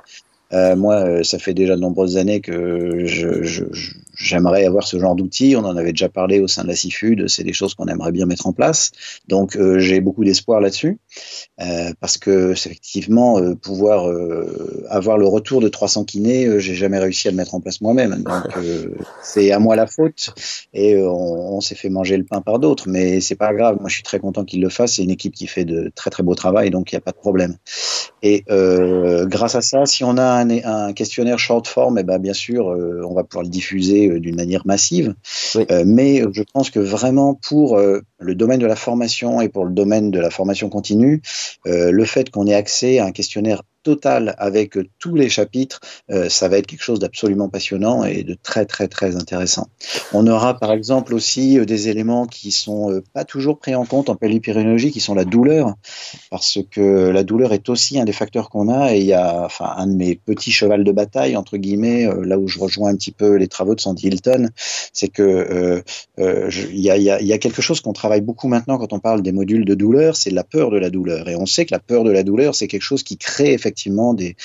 [0.53, 3.65] moi, ça fait déjà de nombreuses années que je,
[4.67, 5.57] avoir ce genre d'outils.
[5.57, 7.29] On en avait déjà parlé au sein de la CIFUD.
[7.29, 8.91] C'est des choses qu'on aimerait bien mettre en place.
[9.29, 10.99] Donc, euh, j'ai beaucoup d'espoir là-dessus
[11.61, 14.11] euh, parce que effectivement, euh, pouvoir
[14.89, 18.23] avoir le retour de 300 kinés, j'ai jamais réussi à le mettre en place moi-même.
[18.23, 18.45] Donc,
[19.23, 20.35] c'est à moi la faute
[20.73, 22.89] et on, on s'est fait manger le pain par d'autres.
[22.89, 23.77] Mais c'est pas grave.
[23.81, 24.95] Moi, je suis très content qu'il le fasse.
[24.95, 27.13] C'est une équipe qui fait de très très beau travail, donc il n'y a pas
[27.13, 27.57] de problème.
[28.23, 32.33] Et grâce à ça, si on a un un, questionnaire short form, eh ben, bien
[32.33, 35.15] sûr, on va pouvoir le diffuser d'une manière massive.
[35.57, 37.79] Euh, mais je pense que vraiment pour
[38.25, 41.23] le domaine de la formation et pour le domaine de la formation continue,
[41.65, 46.49] le fait qu'on ait accès à un questionnaire total avec tous les chapitres, euh, ça
[46.49, 49.69] va être quelque chose d'absolument passionnant et de très très très intéressant.
[50.13, 53.85] On aura par exemple aussi euh, des éléments qui sont euh, pas toujours pris en
[53.85, 55.75] compte en pelvipérinologie, qui sont la douleur,
[56.31, 59.45] parce que la douleur est aussi un des facteurs qu'on a et il y a
[59.45, 62.97] enfin un de mes petits chevals de bataille entre guillemets, là où je rejoins un
[62.97, 64.49] petit peu les travaux de Sandy Hilton,
[64.93, 65.85] c'est que
[66.17, 69.75] il y a quelque chose qu'on travaille beaucoup maintenant quand on parle des modules de
[69.75, 72.23] douleur, c'est la peur de la douleur et on sait que la peur de la
[72.23, 74.37] douleur c'est quelque chose qui crée effectivement des,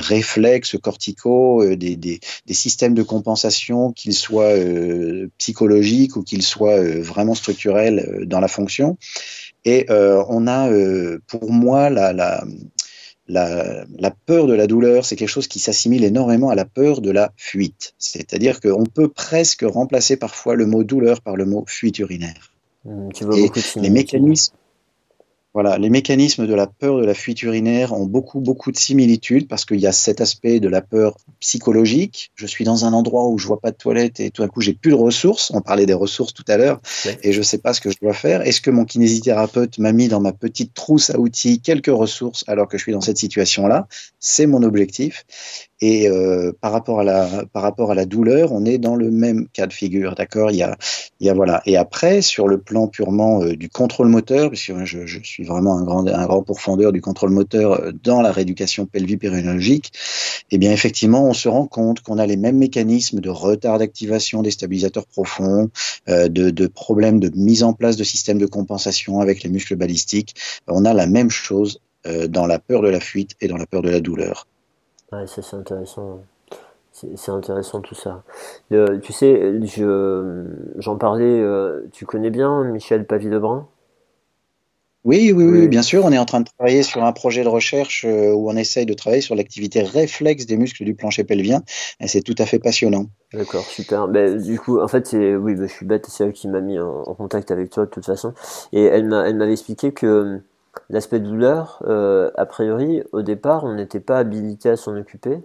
[0.00, 7.02] réflexes corticaux, euh, des, systèmes de compensation, qu'ils soient euh, psychologiques ou qu'ils soient euh,
[7.02, 8.96] vraiment structurels dans la fonction.
[9.64, 10.70] Et on a,
[11.26, 12.44] pour moi, la,
[14.26, 17.32] peur de la douleur, c'est quelque chose qui s'assimile énormément à la peur de la
[17.36, 17.94] fuite.
[17.98, 22.55] C'est-à-dire qu'on peut presque remplacer parfois le mot douleur par le mot fuite urinaire.
[22.86, 24.54] Mmh, tu vois beaucoup de les mécanismes,
[25.56, 29.48] voilà, les mécanismes de la peur de la fuite urinaire ont beaucoup, beaucoup de similitudes
[29.48, 32.30] parce qu'il y a cet aspect de la peur psychologique.
[32.34, 34.60] Je suis dans un endroit où je vois pas de toilette et tout d'un coup
[34.60, 35.50] j'ai plus de ressources.
[35.54, 36.82] On parlait des ressources tout à l'heure
[37.22, 38.42] et je sais pas ce que je dois faire.
[38.42, 42.68] Est-ce que mon kinésithérapeute m'a mis dans ma petite trousse à outils quelques ressources alors
[42.68, 43.88] que je suis dans cette situation-là?
[44.20, 45.24] C'est mon objectif.
[45.80, 49.10] Et euh, par rapport à la par rapport à la douleur, on est dans le
[49.10, 50.50] même cas de figure, d'accord?
[50.50, 50.76] Il y a
[51.20, 51.62] il y a voilà.
[51.66, 55.84] Et après, sur le plan purement euh, du contrôle moteur, puisque je, suis vraiment un
[55.84, 59.92] grand un grand pourfendeur du contrôle moteur euh, dans la rééducation pelvipérinologique,
[60.50, 64.42] eh bien effectivement, on se rend compte qu'on a les mêmes mécanismes de retard d'activation
[64.42, 65.70] des stabilisateurs profonds,
[66.08, 69.76] euh, de, de problèmes de mise en place de systèmes de compensation avec les muscles
[69.76, 70.34] balistiques.
[70.68, 71.80] On a la même chose
[72.28, 74.46] dans la peur de la fuite et dans la peur de la douleur.
[75.12, 76.20] Ouais, ça c'est intéressant.
[76.92, 78.22] C'est intéressant tout ça.
[78.72, 80.46] Euh, tu sais, je
[80.78, 81.24] j'en parlais.
[81.24, 83.68] Euh, tu connais bien Michel Pavilebrun
[85.06, 86.04] oui, oui, oui, bien sûr.
[86.04, 88.86] On est en train de travailler sur un projet de recherche euh, où on essaye
[88.86, 91.62] de travailler sur l'activité réflexe des muscles du plancher pelvien.
[92.00, 93.06] Et c'est tout à fait passionnant.
[93.32, 94.08] D'accord, super.
[94.08, 96.06] Ben, du coup, en fait, c'est oui, ben, je suis bête.
[96.08, 98.34] C'est elle qui m'a mis en, en, contact avec toi de toute façon.
[98.72, 100.40] Et elle m'a, elle m'avait expliqué que
[100.88, 105.40] L'aspect douleur, euh, a priori, au départ, on n'était pas habilité à s'en occuper.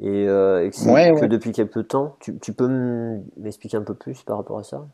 [0.00, 2.68] Et, euh, que depuis quelques temps, tu, tu peux
[3.36, 4.86] m'expliquer un peu plus par rapport à ça?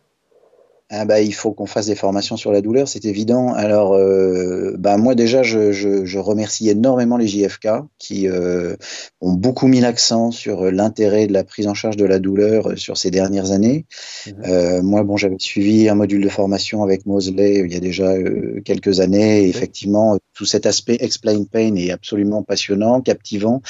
[0.92, 3.52] Ah bah, il faut qu'on fasse des formations sur la douleur, c'est évident.
[3.52, 8.74] Alors, euh, bah, moi déjà, je, je, je, remercie énormément les JFK qui euh,
[9.20, 12.96] ont beaucoup mis l'accent sur l'intérêt de la prise en charge de la douleur sur
[12.96, 13.86] ces dernières années.
[14.26, 14.34] Mhm.
[14.48, 18.10] Euh, moi, bon, j'avais suivi un module de formation avec Mosley il y a déjà
[18.10, 19.44] euh, quelques années.
[19.44, 23.62] Et effectivement, tout cet aspect explain pain est absolument passionnant, captivant.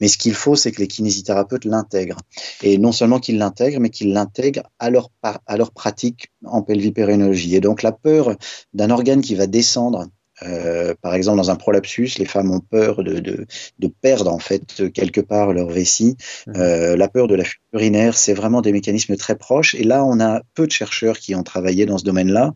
[0.00, 2.18] Mais ce qu'il faut, c'est que les kinésithérapeutes l'intègrent.
[2.62, 7.56] Et non seulement qu'ils l'intègrent, mais qu'ils l'intègrent à leur, à leur pratique en pelvipérinologie.
[7.56, 8.36] Et donc la peur
[8.72, 10.06] d'un organe qui va descendre
[10.42, 13.46] euh, par exemple, dans un prolapsus, les femmes ont peur de, de,
[13.78, 16.16] de perdre en fait quelque part leur vessie.
[16.46, 16.52] Mmh.
[16.56, 19.74] Euh, la peur de la fuite urinaire, c'est vraiment des mécanismes très proches.
[19.74, 22.54] Et là, on a peu de chercheurs qui ont travaillé dans ce domaine-là,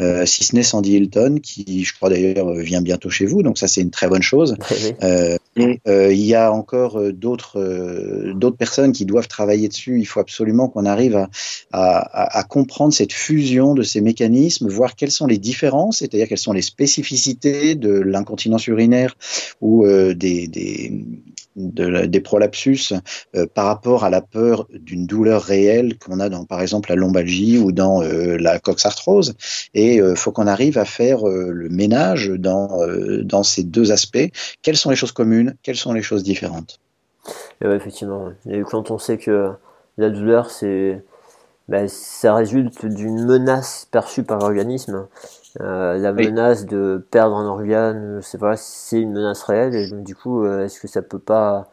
[0.00, 3.42] euh, si ce n'est Sandy Hilton, qui, je crois d'ailleurs, vient bientôt chez vous.
[3.42, 4.56] Donc ça, c'est une très bonne chose.
[5.02, 9.98] Euh, et euh, il y a encore d'autres euh, d'autres personnes qui doivent travailler dessus.
[9.98, 11.28] Il faut absolument qu'on arrive à,
[11.72, 16.38] à, à, comprendre cette fusion de ces mécanismes, voir quelles sont les différences, c'est-à-dire quelles
[16.38, 17.17] sont les spécificités
[17.74, 19.16] de l'incontinence urinaire
[19.60, 21.04] ou des, des,
[21.56, 22.92] de, des prolapsus
[23.54, 27.58] par rapport à la peur d'une douleur réelle qu'on a dans, par exemple, la lombalgie
[27.58, 29.34] ou dans la coxarthrose.
[29.74, 32.78] Et il faut qu'on arrive à faire le ménage dans,
[33.22, 34.30] dans ces deux aspects.
[34.62, 35.54] Quelles sont les choses communes?
[35.62, 36.80] Quelles sont les choses différentes?
[37.60, 38.28] Effectivement.
[38.48, 39.50] Et quand on sait que
[39.98, 41.02] la douleur, c'est,
[41.68, 45.06] bah, ça résulte d'une menace perçue par l'organisme.
[45.60, 49.74] Euh, la menace de perdre un organe, c'est vrai, c'est une menace réelle.
[49.74, 51.68] Et donc, du coup, euh, est-ce que ça peut pas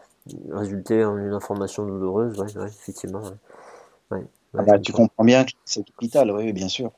[0.52, 2.40] résulter en une information douloureuse?
[2.56, 3.22] Oui, effectivement.
[4.58, 6.92] Ah bah, tu comprends bien que c'est capital, oui, bien sûr.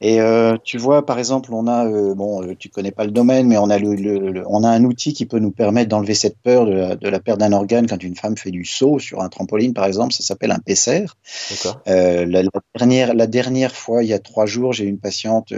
[0.00, 3.10] Et euh, tu vois, par exemple, on a, euh, bon, euh, tu connais pas le
[3.10, 6.38] domaine, mais on a, le, on a un outil qui peut nous permettre d'enlever cette
[6.38, 9.20] peur de la, de la perte d'un organe quand une femme fait du saut sur
[9.20, 10.12] un trampoline, par exemple.
[10.12, 11.06] Ça s'appelle un PCR.
[11.88, 15.52] Euh, la, la, dernière, la dernière fois, il y a trois jours, j'ai une patiente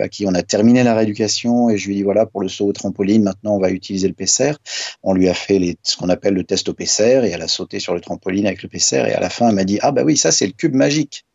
[0.00, 2.48] à qui on a terminé la rééducation et je lui ai dit voilà, pour le
[2.48, 4.54] saut au trampoline, maintenant on va utiliser le PCR.
[5.02, 7.48] On lui a fait les, ce qu'on appelle le test au PCR et elle a
[7.48, 9.92] sauté sur le trampoline avec le PCR et à la fin, elle m'a dit ah
[9.92, 11.26] bah oui, ça c'est le cube magique.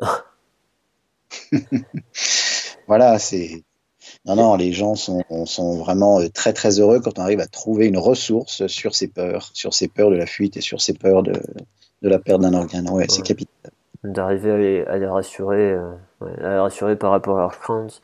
[2.86, 3.64] voilà, c'est.
[4.24, 7.46] Non, non, les gens sont, sont, vraiment euh, très, très heureux quand on arrive à
[7.46, 10.92] trouver une ressource sur ces peurs, sur ces peurs de la fuite et sur ces
[10.92, 12.88] peurs de, de la perte d'un organe.
[12.90, 13.72] Ouais, c'est capital.
[14.04, 18.02] D'arriver à les, à les rassurer, euh, à les rassurer par rapport à leurs craintes.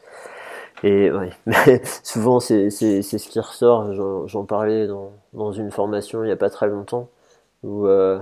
[0.85, 1.31] Et ouais,
[2.05, 3.93] souvent c'est ce qui ressort.
[4.29, 7.09] J'en parlais dans, dans une formation il n'y a pas très longtemps
[7.63, 8.21] où euh,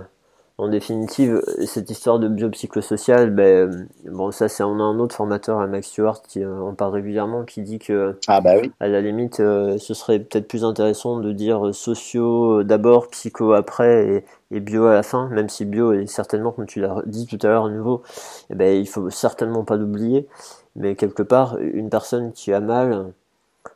[0.58, 5.58] en définitive, cette histoire de biopsychosocial, ben, bon, ça, c'est, on a un autre formateur,
[5.68, 8.72] Max Stewart, qui euh, en parle régulièrement, qui dit que, ah bah oui.
[8.80, 14.24] à la limite, euh, ce serait peut-être plus intéressant de dire socio d'abord, psycho après
[14.50, 17.26] et, et, bio à la fin, même si bio est certainement, comme tu l'as dit
[17.26, 18.02] tout à l'heure à nouveau,
[18.48, 20.26] eh ben, il faut certainement pas l'oublier,
[20.74, 23.12] mais quelque part, une personne qui a mal,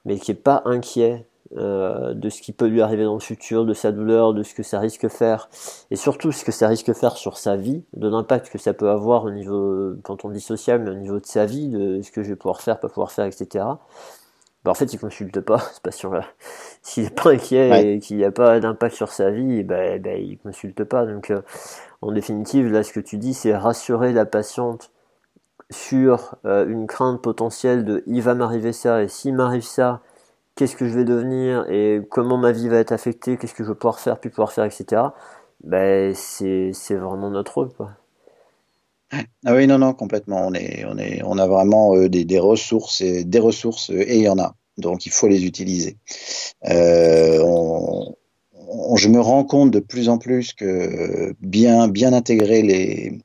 [0.06, 3.64] mais qui est pas inquiet euh, de ce qui peut lui arriver dans le futur,
[3.64, 5.48] de sa douleur, de ce que ça risque de faire,
[5.90, 8.72] et surtout ce que ça risque de faire sur sa vie, de l'impact que ça
[8.72, 12.02] peut avoir au niveau, quand on dit social, mais au niveau de sa vie, de
[12.02, 13.64] ce que je vais pouvoir faire, pas pouvoir faire, etc.
[14.64, 15.58] Bah en fait, il consulte pas.
[16.82, 20.14] S'il est pas inquiet et qu'il n'y a pas d'impact sur sa vie, bah, bah,
[20.14, 21.06] il consulte pas.
[21.06, 21.40] Donc, euh,
[22.02, 24.90] en définitive, là, ce que tu dis, c'est rassurer la patiente
[25.70, 30.00] sur euh, une crainte potentielle de il va m'arriver ça et s'il m'arrive ça,
[30.54, 33.68] qu'est-ce que je vais devenir et comment ma vie va être affectée, qu'est-ce que je
[33.68, 35.02] vais pouvoir faire, puis pouvoir faire, etc.
[35.64, 37.92] Ben, c'est, vraiment notre rôle, quoi.
[39.44, 40.46] Ah oui, non, non, complètement.
[40.46, 44.02] On, est, on, est, on a vraiment euh, des, des, ressources, et, des ressources, euh,
[44.06, 44.54] et il y en a.
[44.78, 45.96] Donc, il faut les utiliser.
[46.66, 48.14] Euh, on,
[48.96, 53.18] je me rends compte de plus en plus que bien, bien intégrer les,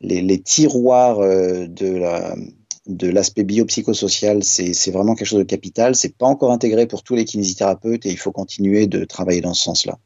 [0.00, 2.36] les, les tiroirs de la,
[2.88, 5.94] de l'aspect biopsychosocial, c'est vraiment quelque chose de capital.
[5.94, 9.54] C'est pas encore intégré pour tous les kinésithérapeutes et il faut continuer de travailler dans
[9.54, 9.98] ce sens-là.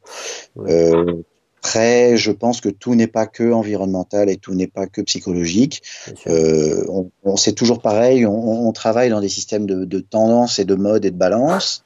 [0.59, 1.23] Euh,
[1.65, 5.81] après, je pense que tout n'est pas que environnemental et tout n'est pas que psychologique.
[6.27, 8.25] Euh, on, on c'est toujours pareil.
[8.25, 11.81] On, on, travaille dans des systèmes de, de, tendance et de mode et de balance.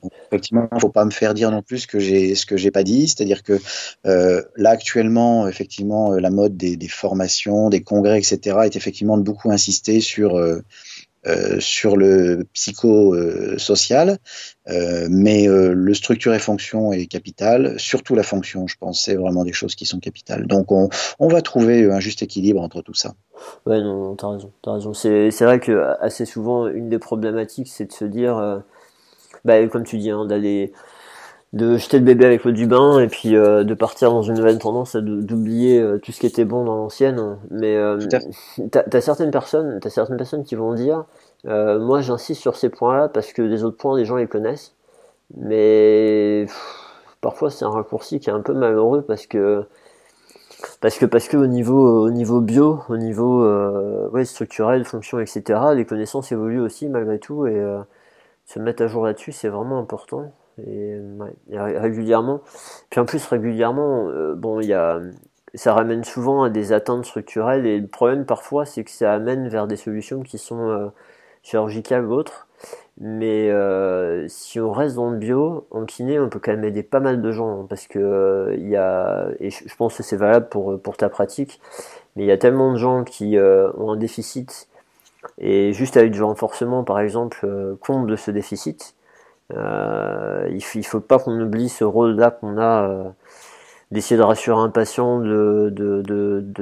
[0.00, 2.56] Donc, effectivement, il faut pas me faire dire non plus ce que j'ai ce que
[2.56, 3.08] j'ai pas dit.
[3.08, 3.60] C'est-à-dire que
[4.06, 9.24] euh, là actuellement, effectivement, la mode des, des, formations, des congrès, etc., est effectivement de
[9.24, 10.62] beaucoup insister sur euh,
[11.26, 14.18] euh, sur le psychosocial,
[14.68, 19.16] euh, mais euh, le structure et fonction est capital, surtout la fonction, je pense, c'est
[19.16, 20.46] vraiment des choses qui sont capitales.
[20.46, 23.14] Donc on, va trouver un juste équilibre entre tout ça.
[23.66, 24.94] Ouais, non, t'as raison, as raison.
[24.94, 28.62] C'est, vrai que assez souvent, une des problématiques, c'est de se dire,
[29.44, 30.72] bah, comme tu dis, hein, d'aller
[31.56, 34.34] de jeter le bébé avec l'eau du bain et puis euh, de partir dans une
[34.34, 37.38] nouvelle tendance d'oublier euh, tout ce qui était bon dans l'ancienne.
[37.50, 37.98] Mais euh,
[38.70, 41.04] t'as as certaines personnes t'as certaines personnes qui vont dire
[41.46, 44.26] euh, moi j'insiste sur ces points là parce que les autres points les gens les
[44.26, 44.74] connaissent.
[45.36, 46.46] Mais
[47.20, 49.64] parfois c'est un raccourci qui est un peu malheureux parce que
[50.80, 53.44] parce que parce que au niveau au niveau bio au niveau
[54.10, 57.62] ouais structurel fonction etc les connaissances évoluent aussi malgré tout et
[58.46, 60.32] se mettre à jour là-dessus c'est vraiment important
[60.64, 62.40] et, ouais, régulièrement.
[62.90, 65.00] Puis en plus régulièrement, euh, bon, il y a,
[65.54, 69.48] ça ramène souvent à des atteintes structurelles et le problème parfois c'est que ça amène
[69.48, 70.88] vers des solutions qui sont euh,
[71.42, 72.48] chirurgicales ou autres.
[72.98, 76.82] Mais euh, si on reste dans le bio, en kiné, on peut quand même aider
[76.82, 80.48] pas mal de gens parce que il y a et je, pense que c'est valable
[80.48, 81.60] pour pour ta pratique,
[82.16, 84.68] mais il y a tellement de gens qui ont un déficit
[85.38, 87.46] et juste avec du renforcement par exemple
[87.80, 88.96] compte de ce déficit
[89.54, 93.10] euh, il, il faut pas qu'on oublie ce rôle-là qu'on a euh,
[93.92, 95.70] d'essayer de rassurer un patient, de,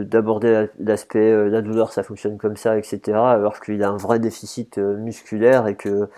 [0.02, 3.00] d'aborder l'aspect euh, la douleur, ça fonctionne comme ça, etc.
[3.18, 6.08] Alors qu'il a un vrai déficit musculaire et que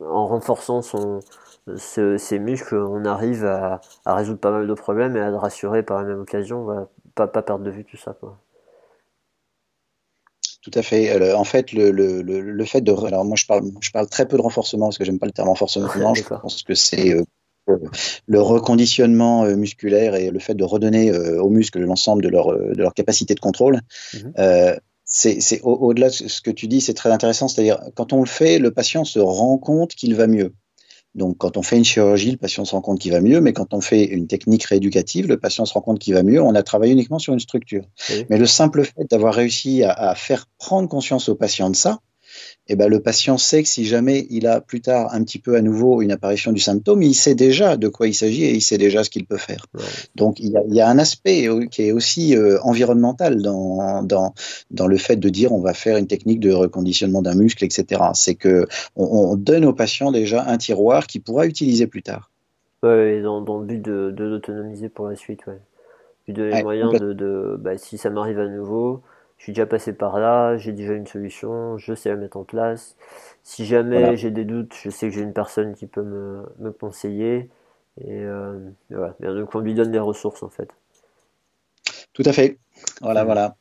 [0.00, 1.20] en renforçant son
[1.76, 5.82] ses muscles, on arrive à, à, résoudre pas mal de problèmes et à le rassurer
[5.82, 6.60] par la même occasion.
[6.62, 8.14] On va pas, pas perdre de vue tout ça.
[8.20, 8.38] Quoi.
[10.64, 11.10] Tout à fait.
[11.10, 12.90] Euh, en fait, le, le, le, fait de.
[13.06, 15.32] Alors, moi, je parle, je parle très peu de renforcement parce que j'aime pas le
[15.32, 16.14] terme renforcement.
[16.14, 17.76] je pense que c'est euh,
[18.26, 22.80] le reconditionnement euh, musculaire et le fait de redonner aux muscles l'ensemble de leur, de
[22.80, 23.80] leur capacité de contrôle.
[24.14, 24.78] Mm-hmm.
[25.04, 27.46] c'est au-delà de ce que tu dis, c'est très intéressant.
[27.46, 30.54] C'est-à-dire, quand on le fait, le patient se rend compte qu'il va mieux.
[31.14, 33.52] Donc, quand on fait une chirurgie, le patient se rend compte qu'il va mieux, mais
[33.52, 36.42] quand on fait une technique rééducative, le patient se rend compte qu'il va mieux.
[36.42, 37.84] On a travaillé uniquement sur une structure.
[38.30, 42.00] Mais le simple fait d'avoir réussi à, à, faire prendre conscience au patient de ça,
[42.66, 45.54] eh ben, le patient sait que si jamais il a plus tard un petit peu
[45.54, 48.62] à nouveau une apparition du symptôme, il sait déjà de quoi il s'agit et il
[48.62, 49.66] sait déjà ce qu'il peut faire.
[49.74, 49.82] Ouais.
[50.14, 54.02] Donc il y, a, il y, a, un aspect qui est aussi euh, environnemental dans,
[54.02, 54.34] dans,
[54.70, 58.00] dans le fait de dire on va faire une technique de reconditionnement d'un muscle, etc.
[58.14, 62.30] C'est que on, on, donne au patient déjà un tiroir qu'il pourra utiliser plus tard.
[62.82, 65.58] Oui, dans, dans, le but de, de l'autonomiser pour la suite, ouais.
[66.24, 69.02] Puis de les ouais, moyens de, de bah, si ça m'arrive à nouveau,
[69.38, 72.44] je suis déjà passé par là, j'ai déjà une solution, je sais la mettre en
[72.44, 72.96] place.
[73.42, 74.16] Si jamais voilà.
[74.16, 77.50] j'ai des doutes, je sais que j'ai une personne qui peut me, me conseiller.
[78.00, 78.58] Et, euh,
[78.90, 79.14] voilà.
[79.20, 80.68] donc on lui donne des ressources en fait.
[82.14, 82.58] Tout à fait.
[83.02, 83.56] Voilà, voilà.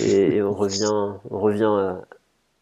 [0.00, 2.02] Et, et on revient, on revient à,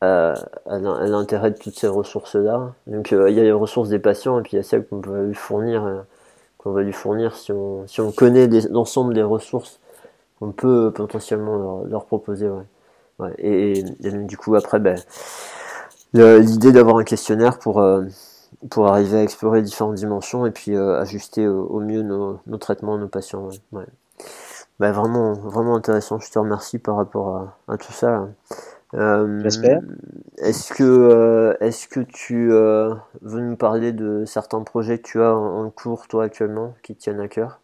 [0.00, 0.34] à,
[0.66, 2.74] à l'intérêt de toutes ces ressources-là.
[2.86, 4.86] Donc euh, il y a les ressources des patients et puis il y a celles
[4.86, 6.02] qu'on peut lui fournir, euh,
[6.58, 9.80] qu'on va lui fournir si on, si on connaît l'ensemble des ressources
[10.40, 12.48] on peut potentiellement leur, leur proposer.
[12.48, 12.64] Ouais.
[13.18, 13.34] Ouais.
[13.38, 14.98] Et, du coup, après, ben,
[16.12, 18.04] l'idée d'avoir un questionnaire pour, euh,
[18.70, 22.58] pour arriver à explorer différentes dimensions et puis euh, ajuster au, au, mieux nos, nos
[22.58, 23.48] traitements, nos patients.
[23.72, 23.86] Ouais.
[24.80, 26.18] Ben, vraiment, vraiment intéressant.
[26.18, 28.28] Je te remercie par rapport à, à tout ça.
[28.92, 29.80] J'espère.
[30.38, 35.68] Est-ce que, est-ce que tu veux nous parler de certains projets que tu as en
[35.70, 37.60] cours, toi, actuellement, qui te tiennent à cœur?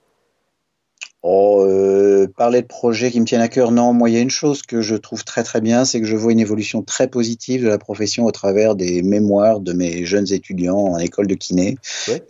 [1.23, 3.93] Oh, euh, parler de projets qui me tiennent à cœur, non.
[3.93, 6.17] Moi, il y a une chose que je trouve très très bien, c'est que je
[6.17, 10.33] vois une évolution très positive de la profession au travers des mémoires de mes jeunes
[10.33, 11.77] étudiants en école de kiné.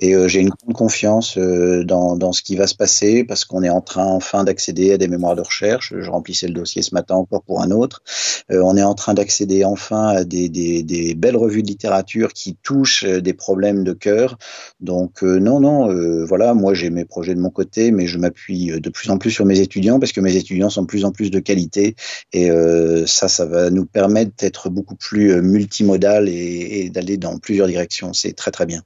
[0.00, 3.44] Et euh, j'ai une grande confiance euh, dans, dans ce qui va se passer parce
[3.44, 5.94] qu'on est en train enfin d'accéder à des mémoires de recherche.
[5.96, 8.02] Je remplissais le dossier ce matin encore pour un autre.
[8.50, 12.32] Euh, on est en train d'accéder enfin à des, des, des, belles revues de littérature
[12.32, 14.38] qui touchent des problèmes de cœur.
[14.80, 18.90] Donc non, non, voilà, moi j'ai mes projets de mon côté, mais je m'appuie de
[18.90, 21.30] plus en plus sur mes étudiants parce que mes étudiants sont de plus en plus
[21.30, 21.96] de qualité
[22.32, 27.38] et euh, ça, ça va nous permettre d'être beaucoup plus euh, multimodal et, d'aller dans
[27.38, 28.12] plusieurs directions.
[28.12, 28.82] C'est très très bien.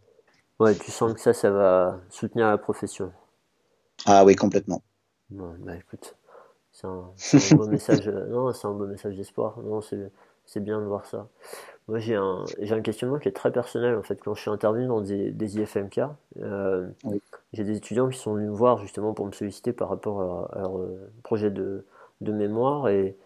[0.61, 3.13] Ouais, tu sens que ça, ça va soutenir la profession.
[4.07, 4.83] Ah oui, complètement.
[5.31, 6.17] bah écoute,
[6.73, 8.09] c'est un, beau message.
[8.09, 9.59] Non, c'est un beau message d'espoir.
[9.63, 10.11] Non, c'est
[10.61, 11.29] bien de voir ça.
[11.89, 14.19] Moi, j'ai un, j'ai un questionnement qui est très personnel en fait.
[14.23, 16.01] Quand je suis intervenu dans des, des IFMK,
[16.41, 16.89] euh,
[17.53, 20.61] j'ai des étudiants qui sont venus me voir justement pour me solliciter par rapport à,
[20.61, 21.85] leur euh, projet de,
[22.23, 23.17] de, mémoire et,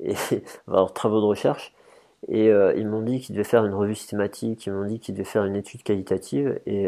[0.00, 0.14] et
[0.68, 1.74] à leurs travaux de recherche.
[2.28, 5.14] Et euh, ils m'ont dit qu'ils devaient faire une revue systématique, ils m'ont dit qu'ils
[5.14, 6.60] devaient faire une étude qualitative.
[6.66, 6.84] Et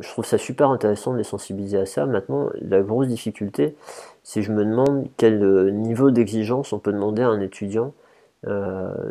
[0.00, 2.06] je trouve ça super intéressant de les sensibiliser à ça.
[2.06, 3.76] Maintenant, la grosse difficulté,
[4.22, 7.94] c'est que je me demande quel niveau d'exigence on peut demander à un étudiant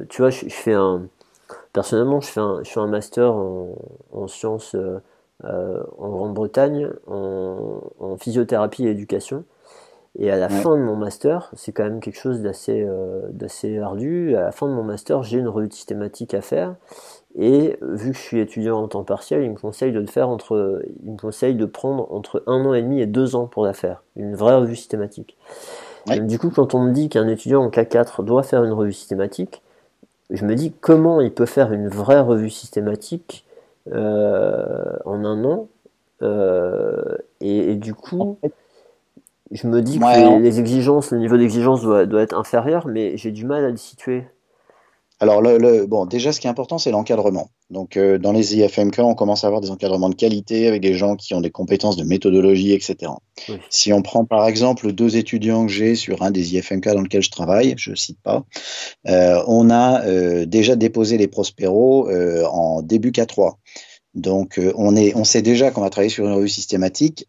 [0.09, 1.07] tu vois, je, fais un.
[1.73, 4.99] Personnellement, je fais un, je fais un master en, sciences euh,
[5.43, 9.43] euh, en Grande-Bretagne, en, physiothérapie et éducation.
[10.17, 12.88] Et à la fin de mon master, c'est quand même quelque chose d'assez
[13.31, 14.33] d'assez ardu.
[14.38, 16.75] À la fin de mon master, j'ai une revue systématique à faire.
[17.38, 20.29] Et vu que je suis étudiant en temps partiel, il me conseille de le faire
[20.29, 23.65] entre, il me conseille de prendre entre un an et demi et deux ans pour
[23.65, 25.38] la faire, une vraie revue systématique.
[26.08, 29.62] Du coup, quand on me dit qu'un étudiant en K4 doit faire une revue systématique,
[30.30, 33.45] je me dis comment il peut faire une vraie revue systématique
[33.91, 35.68] euh, en un an.
[36.22, 38.38] Euh, et, du coup,
[39.51, 43.32] je me dis que les, exigences, le niveau d'exigence doit, doit, être inférieur, mais j'ai
[43.32, 44.26] du mal à le situer.
[45.22, 47.49] Alors, le, bon, déjà, ce qui est important, c'est l'encadrement.
[47.70, 50.93] Donc, euh, dans les IFMK, on commence à avoir des encadrements de qualité avec des
[50.93, 53.13] gens qui ont des compétences de méthodologie, etc.
[53.70, 57.22] Si on prend par exemple deux étudiants que j'ai sur un des IFMK dans lequel
[57.22, 58.43] je travaille, je cite pas,
[59.07, 62.09] euh, on a euh, déjà déposé les prospéros
[62.51, 63.53] en début K3.
[64.16, 67.28] Donc, on, est, on sait déjà qu'on va travailler sur une revue systématique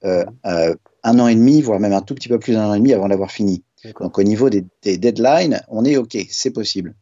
[1.07, 2.93] un an et demi, voire même un tout petit peu plus d'un an et demi
[2.93, 3.63] avant d'avoir fini.
[4.01, 6.95] Donc, au niveau des, des deadlines, on est OK, c'est possible.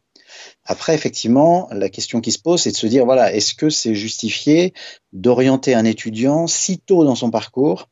[0.65, 3.95] Après, effectivement, la question qui se pose, c'est de se dire, voilà, est-ce que c'est
[3.95, 4.73] justifié
[5.13, 7.89] d'orienter un étudiant si tôt dans son parcours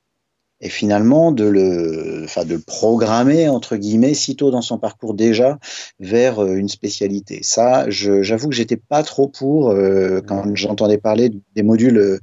[0.59, 5.13] et finalement de le, enfin, de le programmer, entre guillemets, si tôt dans son parcours
[5.13, 5.59] déjà
[5.99, 7.43] vers euh, une spécialité?
[7.43, 12.19] Ça, j'avoue que j'étais pas trop pour euh, quand j'entendais parler des modules euh,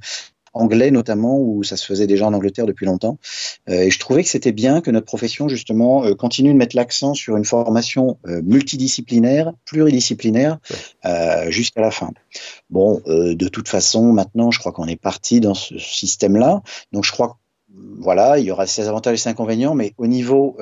[0.53, 3.17] anglais notamment, où ça se faisait déjà en Angleterre depuis longtemps.
[3.69, 6.75] Euh, et je trouvais que c'était bien que notre profession, justement, euh, continue de mettre
[6.75, 10.59] l'accent sur une formation euh, multidisciplinaire, pluridisciplinaire,
[11.47, 12.11] jusqu'à la fin.
[12.69, 16.61] Bon, de toute façon, maintenant, je crois qu'on est parti dans ce système-là.
[16.91, 17.37] Donc, je crois
[17.99, 20.57] voilà, il y aura ses avantages et ses inconvénients, mais au niveau,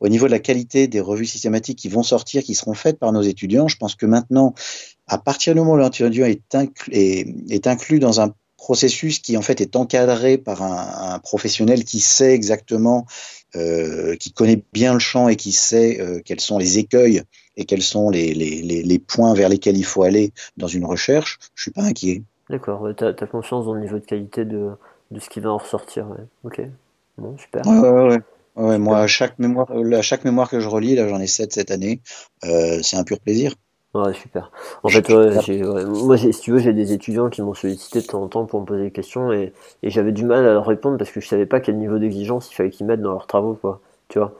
[0.00, 3.12] au niveau de la qualité des revues systématiques qui vont sortir, qui seront faites par
[3.12, 4.54] nos étudiants, je pense que maintenant,
[5.06, 6.56] à partir du moment où l'étudiant est,
[6.90, 8.34] est, est inclus dans un
[8.66, 13.06] processus qui en fait est encadré par un, professionnel qui sait exactement,
[13.54, 17.22] euh, qui connaît bien le champ et qui sait euh, quels sont les écueils
[17.56, 21.38] et quels sont les, les, les, points vers lesquels il faut aller dans une recherche,
[21.54, 22.24] je suis pas inquiet.
[22.50, 24.72] D'accord, tu as, confiance dans le niveau de qualité de,
[25.12, 26.08] de ce qui va en ressortir.
[26.42, 26.60] Ok,
[27.18, 27.64] bon, super.
[27.68, 28.18] Ouais,
[28.56, 31.52] ouais, moi, à chaque, mémoire, à chaque mémoire que je relis, là j'en ai 7
[31.52, 32.00] cette année,
[32.44, 33.54] euh, c'est un pur plaisir.
[34.02, 34.50] Ouais, super.
[34.82, 38.28] En fait, moi, si tu veux, j'ai des étudiants qui m'ont sollicité de temps en
[38.28, 41.20] temps pour me poser des questions et, j'avais du mal à leur répondre parce que
[41.20, 43.80] je savais pas quel niveau d'exigence il fallait qu'ils mettent dans leurs travaux, quoi.
[44.08, 44.34] Tu vois?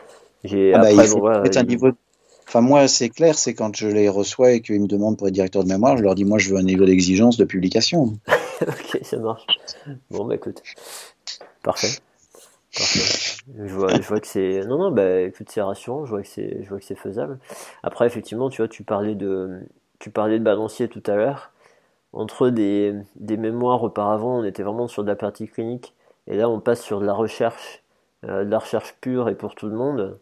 [0.44, 1.90] J'ai ah bah, un niveau.
[2.48, 5.34] Enfin, moi, c'est clair, c'est quand je les reçois et qu'ils me demandent pour être
[5.34, 8.18] directeur de mémoire, je leur dis, moi, je veux un niveau d'exigence de publication.
[8.62, 9.46] ok, ça marche.
[10.10, 10.62] Bon, bah écoute,
[11.62, 11.88] parfait.
[13.58, 14.60] Je vois, je vois que c'est.
[14.66, 17.38] Non, non, bah écoute, c'est rassurant, je vois que c'est, je vois que c'est faisable.
[17.82, 19.60] Après, effectivement, tu vois, tu parlais de,
[19.98, 21.52] tu parlais de balancier tout à l'heure.
[22.12, 25.94] Entre des, des mémoires auparavant, on était vraiment sur de la partie clinique,
[26.26, 27.82] et là, on passe sur de la recherche,
[28.24, 30.18] euh, de la recherche pure et pour tout le monde.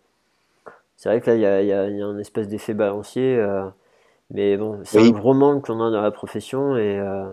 [0.97, 3.37] C'est vrai que là, il y a, y, a, y a, un espèce d'effet balancier,
[3.37, 3.65] euh,
[4.31, 6.99] mais bon, c'est un gros manque qu'on a dans la profession, et.
[6.99, 7.33] Euh,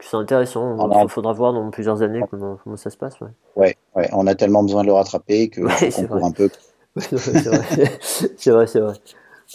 [0.00, 0.76] c'est intéressant.
[1.02, 3.20] Il faudra voir dans plusieurs années comment, comment ça se passe.
[3.20, 3.28] Ouais.
[3.56, 3.76] ouais.
[3.94, 6.48] Ouais, on a tellement besoin de le rattraper que ouais, court un peu.
[6.98, 8.94] c'est vrai, c'est vrai.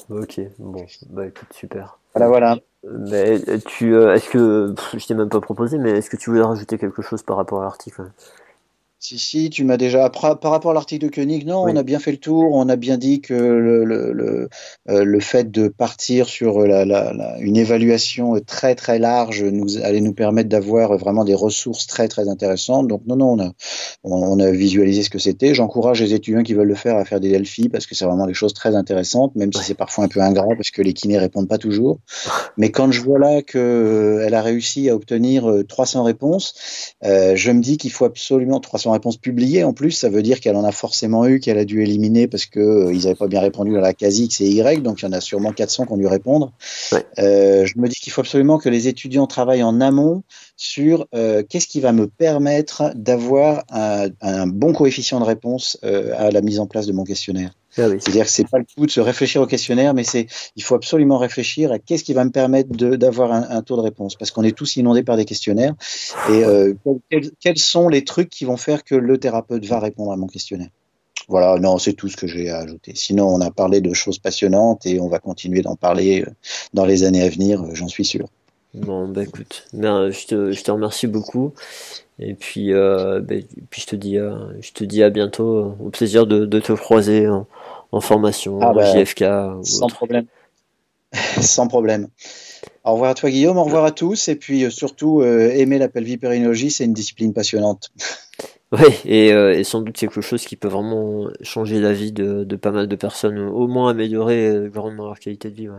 [0.09, 1.99] Ok, bon, bah écoute, super.
[2.13, 2.57] Voilà, voilà.
[2.83, 6.41] Mais tu, euh, est-ce que, je t'ai même pas proposé, mais est-ce que tu voulais
[6.41, 8.11] rajouter quelque chose par rapport à l'article?
[9.03, 10.09] Si, si, tu m'as déjà.
[10.09, 12.53] Par, rapport à l'article de Koenig, non, on a bien fait le tour.
[12.53, 14.47] On a bien dit que le, le, le,
[14.89, 19.99] euh, le fait de partir sur la, la, une évaluation très très large nous allait
[19.99, 22.87] nous permettre d'avoir vraiment des ressources très très intéressantes.
[22.87, 23.51] Donc non, non, on a,
[24.05, 25.53] on, a visualisé ce que c'était.
[25.53, 28.27] J'encourage les étudiants qui veulent le faire à faire des Delphi parce que c'est vraiment
[28.27, 31.17] des choses très intéressantes, même si c'est parfois un peu ingrat parce que les kinés
[31.17, 31.99] répondent pas toujours.
[32.57, 37.35] Mais quand je vois là que euh, a réussi à obtenir 300 euh, réponses, euh,
[37.35, 40.55] je me dis qu'il faut absolument 300 réponses publiées en plus, ça veut dire qu'elle
[40.55, 43.41] en a forcément eu, qu'elle a dû éliminer parce que euh, ils n'avaient pas bien
[43.41, 45.91] répondu à la quasi X et Y, donc il y en a sûrement 400 qui
[45.91, 46.53] ont dû répondre.
[47.19, 50.23] Euh, je me dis qu'il faut absolument que les étudiants travaillent en amont
[50.55, 56.31] sur euh, qu'est-ce qui va me permettre d'avoir un, un, bon coefficient de réponse à
[56.31, 57.51] la mise en place de mon questionnaire.
[57.77, 60.63] Ah C'est-à-dire que c'est pas le coup de se réfléchir au questionnaire, mais c'est il
[60.63, 64.15] faut absolument réfléchir à qu'est-ce qui va me permettre d'avoir un, un, taux de réponse,
[64.15, 65.73] parce qu'on est tous inondés par des questionnaires.
[66.29, 66.73] Et euh,
[67.09, 70.27] quels, quels, sont les trucs qui vont faire que le thérapeute va répondre à mon
[70.27, 70.69] questionnaire?
[71.27, 72.93] Voilà, non, c'est tout ce que j'ai à ajouter.
[72.95, 76.31] Sinon, on a parlé de choses passionnantes et on va continuer d'en parler euh,
[76.73, 78.27] dans les années à venir, euh, j'en suis sûr.
[78.73, 81.53] Bon, bah écoute, ben, je, te, je te remercie beaucoup.
[82.19, 85.75] Et puis, euh, ben, puis je te dis, je te dis à bientôt.
[85.79, 89.23] Au plaisir de, de te croiser en formation, ah bah, JFK.
[89.63, 90.25] Sans problème.
[91.41, 92.07] sans problème.
[92.83, 95.77] Au revoir à toi Guillaume, au revoir à tous et puis euh, surtout euh, aimer
[95.77, 97.91] la pelvipérinologie, c'est une discipline passionnante.
[98.75, 102.43] Oui, et, euh, et, sans doute quelque chose qui peut vraiment changer la vie de,
[102.43, 105.69] de pas mal de personnes, au moins améliorer grandement leur qualité de vie.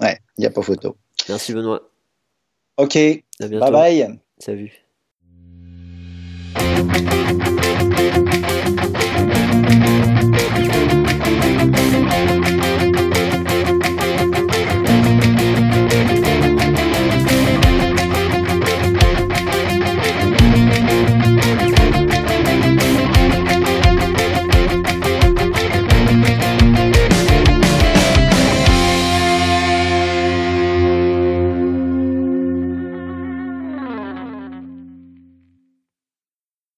[0.00, 0.96] Ouais, il n'y a pas photo.
[1.28, 1.90] Merci Benoît.
[2.76, 2.94] Ok,
[3.40, 4.20] bye bye.
[4.38, 4.87] Salut.
[7.00, 7.47] Thank you.